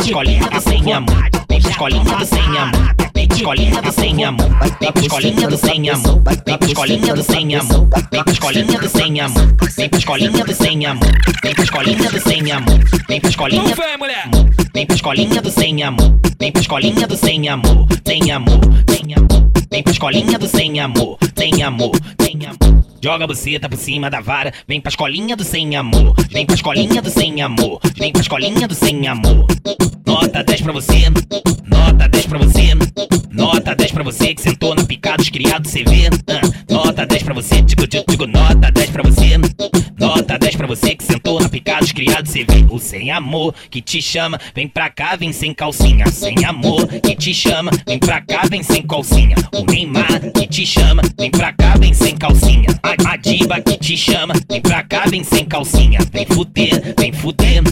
escolinha 0.00 0.48
do 0.48 0.60
sem 0.60 0.90
escolinha 1.58 2.04
do 2.04 2.26
sem 2.26 2.58
amor, 2.58 2.94
escolinha 3.40 3.80
do 3.80 3.92
sem 3.92 4.24
amor, 4.24 4.46
escolinha 5.02 5.48
do 5.48 5.56
sem 5.56 5.88
amor, 5.88 6.22
escolinha 6.68 7.14
do 7.14 7.22
sem 7.22 7.54
amor, 7.54 7.88
escolinha 8.30 8.78
do 8.78 8.88
sem 8.88 9.20
amor, 9.20 9.48
escolinha 9.96 10.44
do 10.44 10.54
sem 10.54 10.86
amor, 10.86 11.08
escolinha 11.58 12.10
do 12.10 12.20
sem 12.20 12.52
amor, 12.52 12.80
escolinha 13.24 13.74
Vem, 13.74 13.96
mulher. 13.96 14.28
Vem 14.74 14.86
pra 14.86 14.94
escolinha 14.94 15.40
do 15.40 15.50
sem 15.50 15.82
amor, 15.82 16.20
vem 16.38 16.52
pra 16.52 16.60
escolinha 16.60 17.06
do 17.06 17.16
sem 17.16 17.48
amor, 17.48 17.86
sem 18.06 18.30
amor, 18.30 18.60
sem 18.90 19.14
amor. 19.14 19.29
Vem 19.70 19.84
pra 19.84 19.92
escolinha 19.92 20.36
do 20.36 20.48
sem 20.48 20.80
amor, 20.80 21.16
sem 21.36 21.62
amor, 21.62 21.92
sem 22.20 22.40
amor. 22.44 22.84
Joga 23.00 23.22
a 23.22 23.26
buceta 23.28 23.68
por 23.68 23.78
cima 23.78 24.10
da 24.10 24.20
vara, 24.20 24.52
vem 24.66 24.80
pra 24.80 24.90
escolinha 24.90 25.36
do 25.36 25.44
sem 25.44 25.76
amor, 25.76 26.14
vem 26.28 26.44
pra 26.44 26.56
escolinha 26.56 27.00
do 27.00 27.08
sem 27.08 27.40
amor, 27.40 27.80
vem 27.96 28.12
pra 28.12 28.20
escolinha 28.20 28.66
do 28.66 28.74
sem 28.74 29.06
amor. 29.06 29.46
Nota 30.04 30.42
10 30.42 30.62
pra 30.62 30.72
você, 30.72 31.04
nota 31.66 32.08
10 32.08 32.26
pra 32.26 32.38
você, 32.38 32.74
nota 33.30 33.74
10 33.76 33.92
pra 33.92 34.02
você 34.02 34.34
que 34.34 34.42
sentou 34.42 34.74
na 34.74 34.84
picada 34.84 35.18
dos 35.18 35.30
criados 35.30 35.70
CV. 35.70 36.08
Ah, 36.28 36.40
nota 36.68 37.06
10 37.06 37.22
pra 37.22 37.34
você, 37.34 37.62
digo, 37.62 37.86
digo, 37.86 38.04
digo, 38.08 38.26
nota 38.26 38.72
10 38.72 38.90
pra 38.90 39.02
você, 39.04 39.38
nota 39.96 40.36
10 40.36 40.56
pra 40.56 40.66
você 40.66 40.96
que 40.96 41.04
sentou 41.04 41.29
dos 41.80 41.92
criados 41.92 42.30
CV. 42.30 42.66
O 42.70 42.78
sem 42.78 43.10
amor 43.10 43.54
que 43.70 43.80
te 43.80 44.00
chama, 44.00 44.38
vem 44.54 44.68
pra 44.68 44.90
cá, 44.90 45.16
vem 45.16 45.32
sem 45.32 45.52
calcinha. 45.52 46.06
Sem 46.10 46.44
amor 46.44 46.86
que 46.86 47.16
te 47.16 47.34
chama, 47.34 47.70
vem 47.86 47.98
pra 47.98 48.20
cá, 48.20 48.42
vem 48.48 48.62
sem 48.62 48.82
calcinha. 48.82 49.36
O 49.52 49.64
Neymar 49.64 50.20
que 50.32 50.46
te 50.46 50.66
chama, 50.66 51.02
vem 51.18 51.30
pra 51.30 51.52
cá, 51.52 51.74
vem 51.78 51.94
sem 51.94 52.16
calcinha. 52.16 52.68
A, 52.82 53.12
a 53.12 53.16
diva 53.16 53.60
que 53.60 53.76
te 53.78 53.96
chama, 53.96 54.34
vem 54.48 54.60
pra 54.60 54.82
cá, 54.82 55.04
vem 55.08 55.24
sem 55.24 55.44
calcinha. 55.44 56.00
Vem 56.12 56.26
fuder, 56.26 56.94
vem 56.98 57.12
fuder. 57.12 57.62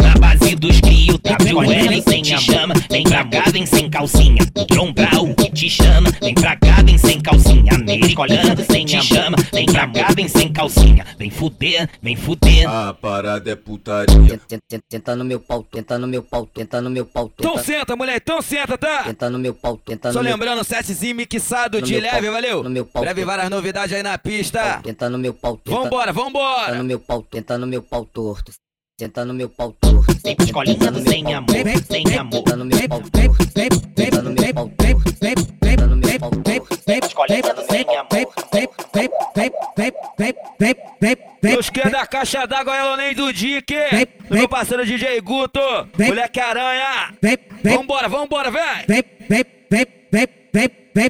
Na 0.00 0.14
base 0.14 0.54
dos 0.54 0.80
crios, 0.80 1.18
WL 1.18 2.02
que 2.02 2.22
te 2.22 2.38
chama, 2.38 2.74
vem 2.90 3.02
pra 3.02 3.24
cá, 3.24 3.50
vem 3.50 3.66
sem 3.66 3.90
calcinha. 3.90 4.44
John 4.70 4.92
Brown 4.92 5.34
que 5.34 5.50
te 5.50 5.68
chama, 5.68 6.10
vem 6.20 6.34
pra 6.34 6.56
cá, 6.56 6.58
vem 6.66 6.67
Americolando 8.02 8.64
sem 8.64 8.84
te 8.86 9.02
chama, 9.02 9.36
vem 9.52 9.66
pra 9.66 9.86
cá, 9.88 10.08
vem 10.14 10.28
sem 10.28 10.52
calcinha. 10.52 11.04
Vem 11.18 11.30
fuder, 11.30 11.88
vem 12.02 12.16
fuder. 12.16 12.68
A 12.68 12.94
parada 12.94 13.50
é 13.50 13.56
putaria. 13.56 14.40
Tenta 14.88 15.16
no 15.16 15.24
meu 15.24 15.40
pau, 15.40 15.62
tenta 15.62 15.98
no 15.98 16.06
meu 16.06 16.22
pau, 16.22 16.46
tenta 16.46 16.80
no 16.80 16.88
meu 16.90 17.04
pau. 17.04 17.30
Então 17.38 17.58
senta, 17.58 17.96
mulher, 17.96 18.16
então 18.16 18.40
senta, 18.40 18.78
tá? 18.78 19.04
Tenta 19.04 19.28
no 19.30 19.38
meu 19.38 19.54
pau, 19.54 19.76
tenta 19.76 20.12
Só 20.12 20.18
no 20.18 20.24
meu 20.24 20.32
lembrando, 20.32 20.64
setzinho 20.64 21.16
mixado 21.16 21.82
de 21.82 21.98
leve, 22.00 22.30
valeu? 22.30 22.62
no 22.62 22.70
meu 22.70 22.86
pau, 22.86 23.02
Breve 23.02 23.24
várias 23.24 23.50
novidades 23.50 23.94
aí 23.94 24.02
na 24.02 24.16
pista. 24.18 24.80
Tenta 24.82 25.08
no 25.10 25.18
meu 25.18 25.34
pau, 25.34 25.56
tenta- 25.56 25.76
Vambora, 25.78 26.12
vambora. 26.12 26.66
Tenta 26.66 26.78
no 26.78 26.84
meu 26.84 27.00
pau, 27.00 27.22
tenta 27.22 27.58
no 27.58 27.66
meu 27.66 27.82
pau 27.82 28.04
torto. 28.04 28.52
Tenta 28.98 29.24
no 29.24 29.32
meu 29.32 29.48
pau 29.48 29.72
torto. 29.80 30.12
Vem 30.24 30.34
pra 30.34 30.44
escolinha 30.44 30.90
do 30.90 31.08
sem 31.08 31.32
amor, 31.32 31.54
sem 31.88 32.18
amor. 32.18 32.42
Tenta 32.42 32.56
no 32.56 32.64
meu 32.64 32.88
pau 32.88 33.00
torto. 33.00 33.46
Tenta 33.94 34.22
no 34.22 34.30
meu 34.32 34.54
pau 34.54 34.68
torto. 34.70 35.12
Tenta 35.60 35.86
no 35.86 35.96
meu 35.96 36.18
pau 36.18 36.30
torto. 36.30 36.78
Escolinha 37.06 37.54
do 37.54 37.64
sem 37.70 37.86
amor. 37.96 38.28
Os 41.60 41.70
que 41.70 41.80
é 41.80 41.90
da 41.90 42.06
caixa 42.08 42.44
d'água 42.44 42.76
é 42.76 42.92
o 42.92 42.96
nem 42.96 43.14
do 43.14 43.32
Dick. 43.32 43.72
Do 44.28 44.34
meu 44.34 44.48
parceiro 44.48 44.84
DJ 44.84 45.20
Guto. 45.20 45.60
Moleque 45.96 46.40
Aranha. 46.40 47.14
Vambora, 47.62 48.08
vambora, 48.08 48.50
vem. 48.50 49.04
Vem 49.30 49.44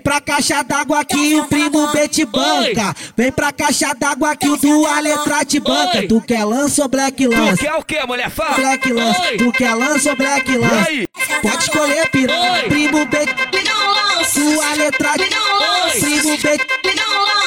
pra 0.00 0.21
caixa 0.21 0.62
d'água 0.62 1.04
que 1.04 1.37
o 1.37 1.45
primo 1.47 1.87
B 1.92 2.09
te 2.09 2.26
banca. 2.26 2.95
Vem 3.16 3.30
pra 3.30 3.52
caixa 3.52 3.95
d'água 3.95 4.35
que 4.35 4.49
o 4.49 4.57
do 4.57 4.83
letra 5.00 5.45
te 5.45 5.61
banca. 5.61 6.07
Tu 6.07 6.21
quer 6.21 6.45
lança 6.45 6.83
ou 6.83 6.88
black 6.88 7.26
lança? 7.26 7.57
Tu 7.57 7.64
quer 7.64 7.75
o 7.75 7.83
que, 7.83 8.07
mulher? 8.07 8.28
Fala. 8.28 8.57
Black 8.57 8.92
lança. 8.92 9.23
Tu 9.38 9.52
quer 9.52 9.75
lança 9.75 10.11
ou 10.11 10.16
black 10.16 10.57
lança? 10.57 11.09
Pode 11.42 11.62
escolher 11.62 12.11
piranha. 12.11 12.64
Primo 12.64 13.07
B. 13.07 13.18
Sua 14.26 14.75
letra. 14.75 15.12
Primo 15.12 16.37
B. 16.37 16.59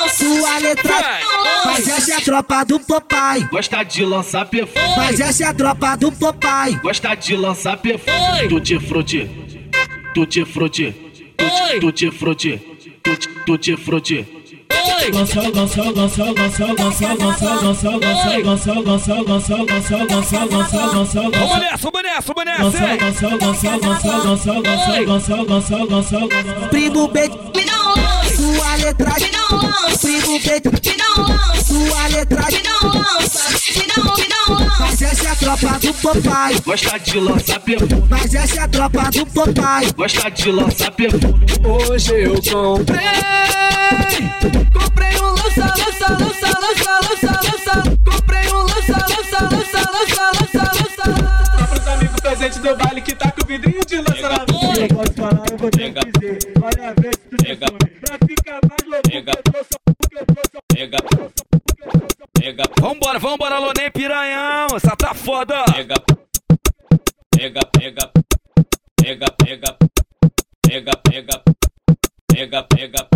Sua 0.10 0.57
letra. 0.60 1.19
Mas 1.65 1.88
essa 1.88 2.12
é 2.12 2.15
a 2.15 2.21
tropa 2.21 2.63
do 2.63 2.79
Popeye. 2.79 3.43
Gosta 3.51 3.83
de 3.83 4.03
lançar 4.03 4.45
perfume. 4.45 4.95
Mas 4.98 5.19
essa 5.19 5.43
é 5.43 5.48
a 5.48 5.53
tropa 5.53 5.95
do 5.95 6.12
Popeye. 6.12 6.75
Gosta 6.81 7.13
de 7.13 7.36
lançar 7.36 7.77
perfume. 7.77 8.48
Tutti 8.50 8.79
frutti. 8.79 9.29
Tutti 10.13 10.45
frutti. 10.45 11.00
Tutti 11.79 12.10
frutti. 12.12 12.60
Tutti 13.03 13.27
Tutti 13.46 13.75
frutti. 13.75 14.25
Gonçal, 15.12 15.51
Gonçal, 15.51 15.93
Gonçal, 15.93 16.34
Gonçal, 16.36 16.75
Gonçal, 16.75 17.15
Gonçal, 17.17 17.17
Gonçal, 17.17 18.00
Gonçal, 18.00 18.43
Gonçal, 18.43 18.84
Gonçal, 18.84 19.24
Gonçal, 19.24 19.65
Gonçal, 19.65 20.08
Gonçal, 20.08 20.48
Gonçal, 20.48 20.89
Gonçal, 20.91 21.31
Vamos 21.31 21.60
nessa, 21.60 21.89
vamos 21.91 22.03
nessa, 22.03 22.34
vamos 22.34 22.46
nessa. 22.46 22.98
Gonçal, 22.98 23.38
Gonçal, 23.38 23.79
Gonçal, 23.79 23.79
Gonçal, 23.79 24.62
Gonçal, 24.62 24.63
Gonçal, 24.63 25.46
Gonçal, 25.46 25.46
Gonçal, 25.46 25.88
Gonçal, 25.88 26.27
Gonçal. 26.29 26.70
Primo 26.70 27.08
B. 27.08 27.29
Sua 28.71 28.85
letra. 28.85 29.11
Primo 29.99 30.39
B. 30.39 30.61
Sua 31.61 32.07
letra. 32.07 32.45
Mas 34.79 35.01
essa 35.01 35.27
é 35.27 35.31
a 35.31 35.35
tropa 35.35 35.79
do 35.79 35.93
Popeye. 35.95 36.61
Gosta 36.63 36.97
de 36.99 37.19
lançar 37.19 37.59
perfume. 37.59 38.07
Mas 38.09 38.33
essa 38.33 38.61
é 38.61 38.63
a 38.63 38.67
tropa 38.69 39.11
do 39.11 39.25
Popeye. 39.25 39.91
Gosta 39.93 40.31
de 40.31 40.51
lançar 40.51 40.91
perfume. 40.91 41.45
Hoje 41.65 42.13
eu 42.13 42.35
comprei. 42.35 42.99
Comprei 44.71 45.17
um 45.17 45.31
lança, 45.31 45.65
lança, 45.65 46.13
lança, 46.13 46.47
lança, 46.61 46.91
lança, 47.09 47.31
lança. 47.43 47.83
Comprei 48.09 48.47
um 48.53 48.61
lança, 48.61 48.97
lança, 49.09 49.39
lança, 49.51 49.81
lança, 49.91 50.31
lança, 50.39 50.63
lança. 50.79 51.05
Só 51.57 51.65
pros 51.67 51.87
amigos 51.87 52.21
presentes 52.21 52.57
do 52.59 52.75
baile 52.77 53.01
que 53.01 53.11
vou 55.62 55.70
que 55.70 56.12
dizer. 56.12 56.53
Olha 56.62 56.89
a 56.89 56.94
vez 56.94 57.15
que 57.15 57.30
tu 57.30 57.44
Pega. 57.44 57.65
Pra 57.68 58.27
ficar 58.27 58.60
mais 58.68 58.84
louco, 58.88 59.10
Pega. 59.10 59.32
eu 59.32 59.44
trouxe 59.44 59.70
porque 59.86 60.18
eu 60.18 60.25
trouxe 60.25 60.51
Pega. 60.74 60.98
Pega. 62.34 62.63
Vambora, 62.80 63.20
vambora, 63.20 63.60
Lonem 63.60 63.91
Piranhão. 63.91 64.68
Essa 64.75 64.96
tá 64.96 65.13
foda. 65.13 65.63
Pega. 65.65 65.96
Pega, 67.30 67.62
pega. 67.72 68.12
Pega, 68.96 69.25
pega. 69.38 69.77
Pega, 70.63 70.91
pega. 71.03 71.44
Pega, 72.27 72.63
pega. 72.63 73.11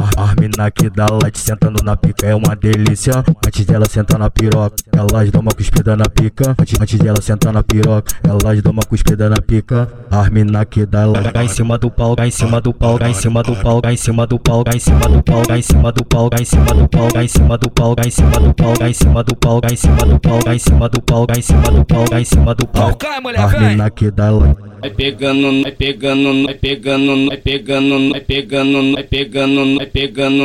Mina 0.55 0.71
que 0.71 0.89
dá 0.89 1.05
light 1.21 1.37
sentando 1.37 1.83
na 1.83 1.97
pica 1.97 2.25
é 2.25 2.33
uma 2.33 2.55
delícia. 2.55 3.11
Antes 3.45 3.65
dela 3.65 3.85
sentar 3.89 4.17
na 4.17 4.29
piroca, 4.29 4.77
elas 4.93 5.29
dão 5.29 5.41
uma 5.41 5.51
cuspida 5.51 5.97
na 5.97 6.05
pica. 6.05 6.55
Antes, 6.57 6.79
antes 6.79 6.97
dela 6.97 7.21
sentar 7.21 7.51
na 7.51 7.61
piroca, 7.61 8.15
elas 8.23 8.61
dão 8.61 8.71
uma 8.71 8.81
cuspida 8.83 9.29
na 9.29 9.35
pica. 9.41 9.89
As 10.09 10.29
mina 10.29 10.63
que 10.63 10.85
dá 10.85 11.05
light 11.07 11.33
cá 11.33 11.43
em 11.43 11.49
cima 11.49 11.77
do 11.77 11.91
pau, 11.91 12.15
cá 12.15 12.25
em 12.25 12.31
cima 12.31 12.61
do 12.61 12.73
pau, 12.73 12.97
cá 12.97 13.09
em 13.09 13.13
cima 13.13 13.43
do 13.43 13.53
pau, 13.53 13.81
cá 13.81 13.91
em 13.91 13.97
cima 13.97 14.25
do 14.25 14.39
pau, 14.39 14.63
cá 14.63 14.75
em 14.75 14.79
cima 14.79 15.09
do 15.09 15.21
pau, 15.21 15.43
cá 15.45 15.57
em 15.57 15.61
cima 15.61 15.91
do 15.91 16.05
pau, 16.05 16.29
cá 16.29 16.39
em 16.39 16.45
cima 16.45 16.73
do 16.73 16.87
pau, 16.87 17.09
cá 17.11 17.23
em 17.23 17.27
cima 17.27 17.57
do 17.57 17.75
pau, 17.75 17.95
cá 17.95 18.05
em 18.05 18.07
cima 18.13 18.39
do 18.39 18.55
pau, 18.55 18.79
cá 18.79 18.87
em 18.87 18.95
cima 18.95 19.23
do 19.23 19.35
pau, 19.35 19.59
cá 19.59 19.67
em 19.67 19.75
cima 19.75 20.07
do 20.07 20.21
pau, 20.21 20.41
cá 20.41 20.53
em 20.53 20.57
cima 20.57 20.89
do 20.89 21.01
pau, 21.01 21.27
cá 21.27 21.37
em 21.37 21.41
cima 21.41 21.71
do 21.71 21.85
pau, 21.85 22.05
cá 22.05 22.21
em 22.21 22.25
cima 22.25 22.55
do 22.55 22.67
pau. 22.67 22.95
Cai, 22.95 23.19
As 23.35 23.59
mina 23.59 23.89
que 23.89 24.09
dá 24.09 24.31
light. 24.31 24.75
Vai 24.85 24.93
pegando, 24.93 25.63
vai 25.63 25.71
pegando, 25.71 26.45
vai 26.45 26.53
pegando, 26.53 27.27
vai 27.27 27.37
pegando, 27.37 28.11
vai 28.11 28.21
pegando, 28.21 28.91
vai 28.93 28.93
pegando, 28.93 28.93
vai 28.93 29.03
pegando, 29.03 29.77
vai 29.77 29.85
pegando, 29.87 30.44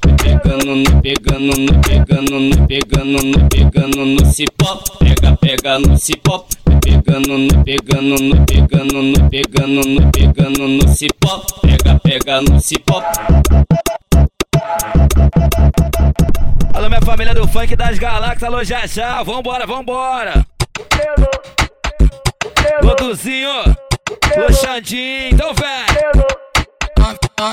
Pegando, 0.00 0.76
no 0.76 1.02
pegando, 1.02 1.58
no 1.58 1.80
pegando, 1.80 2.40
no 2.40 2.66
pegando, 2.66 3.24
no 3.24 3.48
pegando 3.48 4.04
no 4.04 4.26
cipó. 4.26 4.82
Pega, 4.98 5.36
pega 5.36 5.78
no 5.78 5.96
cipó. 5.96 6.46
Pegando, 6.82 7.38
no 7.38 7.64
pegando, 7.64 8.22
no 8.22 8.46
pegando, 8.46 9.02
no 9.02 9.30
pegando, 9.30 9.88
no 9.88 10.12
pegando 10.12 10.68
no 10.68 10.88
cipó. 10.88 11.42
Pega, 11.62 11.98
pega 12.00 12.40
no 12.42 12.60
cipó. 12.60 13.02
Alô, 16.74 16.88
minha 16.88 17.02
família 17.02 17.34
do 17.34 17.48
funk 17.48 17.74
das 17.74 17.98
galáxias, 17.98 18.42
alô, 18.42 18.62
já 18.62 18.86
já. 18.86 19.22
Vambora, 19.22 19.66
vambora. 19.66 20.46
Goduzinho, 22.82 23.50
ô 23.50 24.52
Xandinho, 24.52 25.30
então 25.32 25.52
vem. 25.54 26.45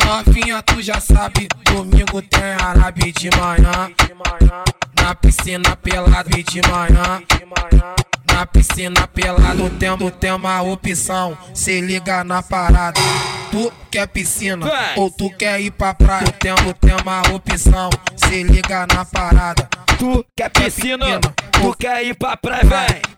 Novinha, 0.05 0.61
tu 0.63 0.81
já 0.81 0.99
sabe, 0.99 1.47
domingo 1.65 2.21
tem 2.21 2.53
árabe 2.53 3.11
de 3.11 3.29
manhã. 3.37 3.91
Na 4.99 5.13
piscina 5.13 5.75
pelado 5.75 6.29
e 6.37 6.43
de 6.43 6.61
manhã. 6.67 7.21
Na 8.31 8.45
piscina 8.47 9.07
pelado 9.07 9.69
tem, 9.71 9.95
tu 9.97 10.09
tem 10.09 10.31
uma 10.31 10.61
opção. 10.61 11.37
Se 11.53 11.81
liga 11.81 12.23
na 12.23 12.41
parada. 12.41 12.99
Tu 13.51 13.71
quer 13.91 14.07
piscina 14.07 14.65
ou 14.95 15.11
tu 15.11 15.29
quer 15.37 15.61
ir 15.61 15.71
pra 15.71 15.93
praia? 15.93 16.25
Tu 16.25 16.31
tem, 16.31 16.55
tu 16.55 16.73
tem 16.73 16.95
uma 17.01 17.21
opção. 17.33 17.89
Se 18.15 18.43
liga 18.43 18.87
na 18.87 19.05
parada. 19.05 19.69
Tu 19.99 20.25
quer 20.35 20.49
piscina, 20.49 21.19
tu 21.51 21.75
quer 21.77 22.03
ir 22.03 22.15
pra 22.15 22.35
praia, 22.35 22.63
vem. 22.63 23.12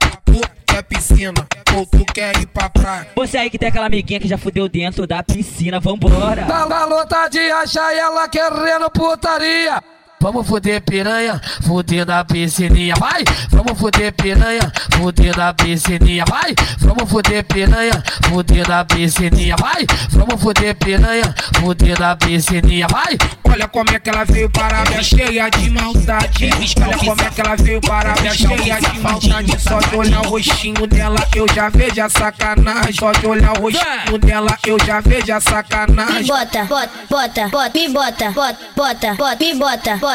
Quer 0.76 0.84
piscina 0.84 1.48
ou 1.74 1.86
tu 1.86 2.04
quer 2.04 2.36
ir 2.36 2.48
pra 2.48 2.70
praia? 2.70 3.08
Você 3.16 3.38
aí 3.38 3.50
que 3.50 3.58
tem 3.58 3.70
aquela 3.70 3.86
amiguinha 3.86 4.20
que 4.20 4.28
já 4.28 4.38
fudeu 4.38 4.68
dentro 4.68 5.08
da 5.08 5.24
piscina, 5.24 5.80
vambora. 5.80 6.42
Da 6.42 6.68
garota 6.68 7.30
de 7.30 7.40
achar 7.50 7.96
ela 7.96 8.28
querendo 8.28 8.90
putaria. 8.90 9.82
Vamos 10.26 10.48
fuder 10.48 10.82
piranha, 10.82 11.40
fuder 11.62 12.04
da 12.04 12.26
piscininha, 12.26 12.96
vai! 13.00 13.24
Vamos 13.52 13.78
fuder 13.78 14.12
piranha, 14.12 14.72
fuder 14.98 15.36
da 15.36 15.54
piscininha, 15.54 16.26
vai! 16.28 16.56
Vamos 16.80 17.08
fuder 17.08 17.44
piranha, 17.44 18.04
fuder 18.28 18.68
da 18.68 18.84
piscininha, 18.84 19.56
vai! 19.56 19.86
Vamos 20.10 20.42
fuder 20.42 20.74
piranha, 20.78 21.36
fuder 21.62 22.00
da 22.00 22.16
piscininha, 22.16 22.88
vai! 22.88 23.16
Olha 23.56 23.70
como 23.70 23.90
é 23.92 24.00
que 24.00 24.10
ela 24.10 24.26
veio 24.26 24.50
para 24.50 24.84
minha 24.90 25.02
cheia 25.02 25.50
de 25.50 25.70
maldade. 25.70 26.50
Olha 26.82 26.98
como 26.98 27.22
é 27.22 27.30
que 27.30 27.40
ela 27.40 27.56
veio 27.56 27.80
para 27.80 28.14
minha 28.20 28.34
cheia 28.34 28.80
de 28.82 29.00
maldade. 29.00 29.60
Só 29.62 29.80
de 29.80 29.96
olhar 29.96 30.22
o 30.26 30.30
rostinho 30.30 30.88
dela 30.88 31.26
eu 31.34 31.46
já 31.54 31.70
vejo 31.70 32.02
a 32.02 32.10
sacanagem. 32.10 32.94
Só 32.94 33.14
de 33.14 33.26
olhar 33.26 33.58
o 33.58 33.62
rostinho 33.62 34.18
dela 34.18 34.58
eu 34.68 34.78
já 34.86 35.00
vejo 35.00 35.32
a 35.32 35.40
sacanagem. 35.40 36.24
Me 36.24 36.28
bota, 36.28 36.66
bota, 36.66 36.90
bota, 37.10 37.48
bota, 37.48 37.80
me 37.80 37.90
bota, 37.90 38.32
bota, 38.32 38.58
bota, 38.76 39.14
bota, 39.14 39.38
me 39.40 39.56
bota, 39.56 39.96
bota, 39.96 40.15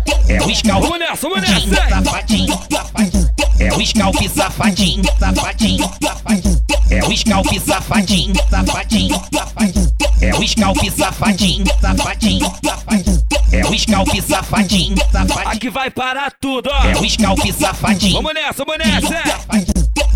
É 0.31 0.41
o 0.41 0.55
scalp. 0.55 0.83
É 0.83 0.87
Vamos 0.87 0.99
nessa, 0.99 1.29
vamos 1.29 1.41
nessa, 1.41 1.89
safadinho, 1.89 2.03
safadinho, 2.03 2.59
safadinho. 2.71 3.31
É 3.59 3.73
o 3.73 3.85
scalp 3.85 4.15
safadinho, 4.33 5.03
safadinho, 5.19 5.91
safadinho. 6.01 6.61
É 6.89 7.03
o 7.05 7.17
scalp 7.17 7.47
safadinho, 7.59 8.33
safadinho, 8.49 9.21
safadinho. 9.33 9.91
É 10.21 10.35
o 10.35 10.47
scalp 10.47 10.77
safadinho, 10.97 11.65
safadinho, 11.81 12.53
safadinho. 12.63 13.23
É 13.51 13.65
o 13.65 13.77
scalp 13.77 14.09
safadinho, 14.25 14.95
safadinho. 15.11 15.47
Aqui 15.49 15.69
vai 15.69 15.91
parar 15.91 16.31
tudo, 16.39 16.69
ó. 16.71 16.85
É 16.85 16.95
o 16.97 17.09
scalp 17.09 17.39
safadinho. 17.51 18.13
Vamos 18.13 18.33
nessa, 18.33 18.63
vamos 18.63 18.77
nessa. 18.77 19.15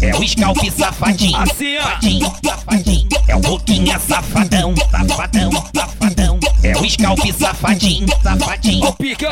É 0.01 0.15
o 0.15 0.27
scalp 0.27 0.57
safadinho. 0.77 1.37
Assim, 1.37 1.77
ó. 1.77 1.83
Safadinho, 1.83 2.33
safadinho. 2.43 3.09
É 3.27 3.35
o 3.35 3.39
boquinha 3.39 3.99
safadão, 3.99 4.73
safadão, 4.91 5.51
safadão. 5.75 6.39
O 6.85 6.87
scalp 6.87 7.19
safadinho, 7.31 8.05
safadinho. 8.21 8.93
Pica. 8.93 9.31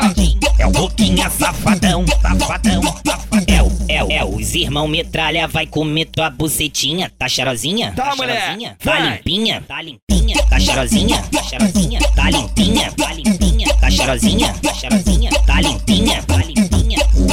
É 0.58 0.66
o 0.66 0.70
boquinha 0.72 1.30
safadão, 1.30 2.04
safadão. 2.20 2.82
É 3.46 3.62
o, 3.62 3.70
é 3.86 4.02
o, 4.02 4.10
é 4.10 4.24
os 4.24 4.56
irmão 4.56 4.88
metralha 4.88 5.46
vai 5.46 5.64
comer 5.64 6.06
tua 6.06 6.28
bucetinha. 6.30 7.12
Tá 7.16 7.28
cheirosinha? 7.28 7.92
Tá, 7.92 8.16
mulher. 8.16 8.40
cheirosinha? 8.40 8.76
Tá 8.82 8.98
limpinha? 8.98 9.64
Tá 9.68 9.80
limpinha? 9.80 10.42
Tá 10.50 10.58
cheirosinha? 10.58 11.22
Tá 11.30 11.42
cheirosinha? 11.44 12.00
Tá 12.16 12.30
limpinha? 12.30 12.90
Tá 12.90 13.12
limpinha? 13.12 13.74
Tá 13.74 13.88
cheirosinha? 13.88 14.54
Tá 14.60 14.74
cheirosinha? 14.74 15.30
Tá 15.46 15.60
limpinha? 15.60 16.22
Tá 16.24 16.36
limpinha? 16.38 16.73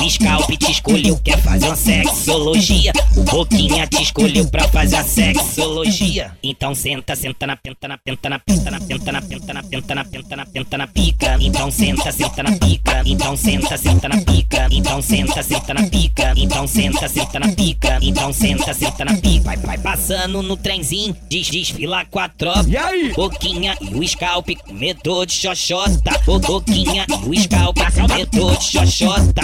O 0.02 0.10
scalp 0.10 0.50
escolheu, 0.68 1.16
quer 1.20 1.38
fazer 1.44 1.68
uma 1.68 1.76
sexologia. 1.76 2.92
O 3.16 3.22
Boquinha 3.22 3.86
te 3.86 4.02
escolheu 4.02 4.48
pra 4.48 4.68
fazer 4.70 4.96
a 4.96 5.04
sexologia. 5.04 6.32
Então 6.42 6.74
senta, 6.74 7.16
senta 7.16 7.46
na 7.46 7.56
penta, 7.56 7.88
na 7.88 8.00
penta, 8.00 8.28
na 8.28 8.40
penta, 8.40 8.72
na 8.72 8.82
penta, 8.82 9.12
na 9.12 9.22
penta, 9.22 9.54
na 9.54 9.64
penta, 9.64 9.94
na 9.94 10.04
penta, 10.04 10.36
na 10.36 10.46
penta, 10.46 10.78
na 10.78 10.88
pica. 10.88 11.38
Então 11.40 11.70
senta, 11.70 12.12
senta 12.12 12.42
na 12.42 12.52
pica. 12.54 13.04
Então 13.06 13.38
senta, 13.38 13.78
senta 13.78 14.10
na 14.10 14.22
pica. 14.22 14.68
Então 14.72 15.02
senta, 15.04 15.44
senta 15.44 15.74
na 15.76 15.88
pica. 15.88 16.36
Então 16.36 16.68
senta, 16.68 17.08
senta 17.08 17.40
na 17.40 17.48
pica. 17.50 18.00
Então 18.02 18.34
senta, 18.34 18.74
senta 18.74 19.06
na 19.06 19.14
pica. 19.18 19.44
Vai, 19.44 19.58
vai 19.58 19.78
passando 19.78 20.42
no 20.42 20.58
trenzinho, 20.58 21.16
des, 21.30 21.48
desfila 21.48 22.06
com 22.06 22.18
a 22.18 22.28
tropa. 22.28 22.66
E 22.68 22.76
aí? 22.76 23.14
Boquinha 23.14 23.78
e 23.80 23.94
o 23.94 24.08
scalp, 24.08 24.50
comedor 24.66 25.28
de 25.28 25.34
xoxota. 25.34 26.20
O 26.26 26.40
Boquinha 26.40 27.06
e 27.08 27.30
o 27.30 27.40
scalp, 27.40 27.78
comedor 27.78 28.58
de 28.58 28.66
xoxota 28.66 29.42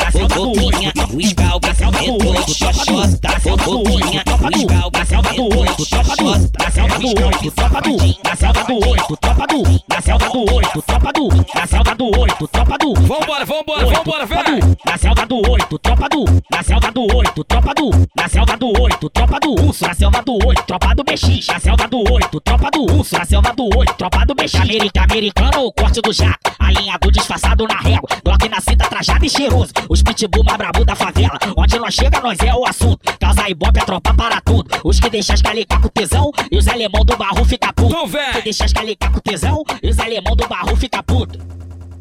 boquinha, 0.54 0.94
o 1.14 1.20
escalda, 1.20 1.68
aumentou, 1.84 2.36
xoxota, 2.48 3.40
boquinha, 3.66 4.24
o 4.28 4.58
escalda 4.58 4.97
e 5.18 5.40
o 5.40 5.46
scalp, 5.46 5.48
comedor 5.48 5.76
de 5.76 5.86
xoxota. 5.86 6.64
Na 6.64 6.72
selva 6.72 6.98
do 7.00 7.26
oito, 7.26 7.52
tropa 7.52 7.82
do 7.82 7.98
Na 8.24 8.36
selva 8.36 8.64
do 8.64 8.90
oito, 8.90 9.18
tropa 9.18 9.48
do 9.48 9.64
Na 9.90 10.02
selva 10.02 10.30
do 10.30 10.54
oito, 10.54 10.82
tropa 10.82 11.14
do 11.14 11.28
Na 11.56 11.68
selva 11.68 11.96
do 11.96 12.06
oito, 12.20 12.48
tropa 12.48 12.78
do 12.78 12.94
Vambora, 12.94 13.46
vambora, 13.46 13.86
vambora, 13.86 14.26
velho. 14.26 14.78
Na 14.86 14.98
selva 14.98 15.26
do 15.26 15.52
oito, 15.52 15.80
tropa 15.80 16.10
do 16.10 16.26
Na 16.52 16.64
selva 16.64 16.92
do 16.92 17.02
oito, 17.16 17.44
tropa 17.44 17.74
do 17.74 17.90
Na 18.16 18.28
selva 18.28 18.58
do 18.58 18.82
oito, 18.82 19.10
tropa 19.10 19.40
do 19.40 19.52
urso 19.66 19.86
Na 19.86 19.94
selva 19.94 20.22
do 20.24 20.34
oito, 20.48 20.64
tropa 20.64 20.96
do 20.96 21.04
BX 21.04 21.48
Na 21.48 21.60
selva 21.60 21.88
do 21.88 22.14
oito, 22.14 22.40
tropa 22.42 22.72
do 22.72 22.82
urso 22.94 23.18
Na 23.18 23.26
selva 23.26 23.54
do 23.54 23.64
oito, 23.78 23.94
tropa 23.94 24.26
do 24.26 24.36
BX 24.36 24.56
América, 24.56 25.04
americano, 25.04 25.66
o 25.66 25.72
corte 25.74 26.02
do 26.02 26.14
jato 26.14 26.52
Alinhado, 26.60 27.12
disfarçado 27.12 27.66
na 27.68 27.78
régua 27.80 28.10
Glock 28.24 28.50
na 28.50 28.60
cinta, 28.60 28.88
trajado 28.88 29.26
e 29.26 29.30
cheiroso 29.30 29.72
Os 29.90 30.02
pitbull 30.02 30.44
mais 30.44 30.58
brabo 30.58 30.84
da 30.84 30.96
favela 30.96 31.38
Onde 31.56 31.80
nós 31.80 31.94
chega, 31.94 32.20
nós 32.22 32.38
é 32.40 32.54
o 32.54 32.66
assunto 32.68 33.00
Causa 33.20 33.50
ibope, 33.50 33.80
a 33.80 33.86
tropa 33.86 34.14
para 34.14 34.42
tudo 34.42 34.70
Os 34.84 35.00
que 35.08 35.12
deixam 35.12 35.34
as 35.34 35.42
calicar 35.42 35.82
com 35.82 35.88
tesão 35.88 36.32
E 36.52 36.58
os 36.58 36.68
alemão 36.68 37.04
do 37.04 37.16
barro 37.16 37.44
fica 37.46 37.72
puto 37.74 37.90
Então, 37.90 38.08
véi. 38.08 38.34
Que 38.34 38.42
deixa 38.42 38.66
as 38.66 38.74
calicar 38.74 39.12
com 39.12 39.20
tesão 39.20 39.64
E 39.82 39.90
os 39.90 40.00
alemão 40.00 40.36
do 40.36 40.48
barro 40.48 40.76
fica 40.76 41.02
puto 41.02 41.40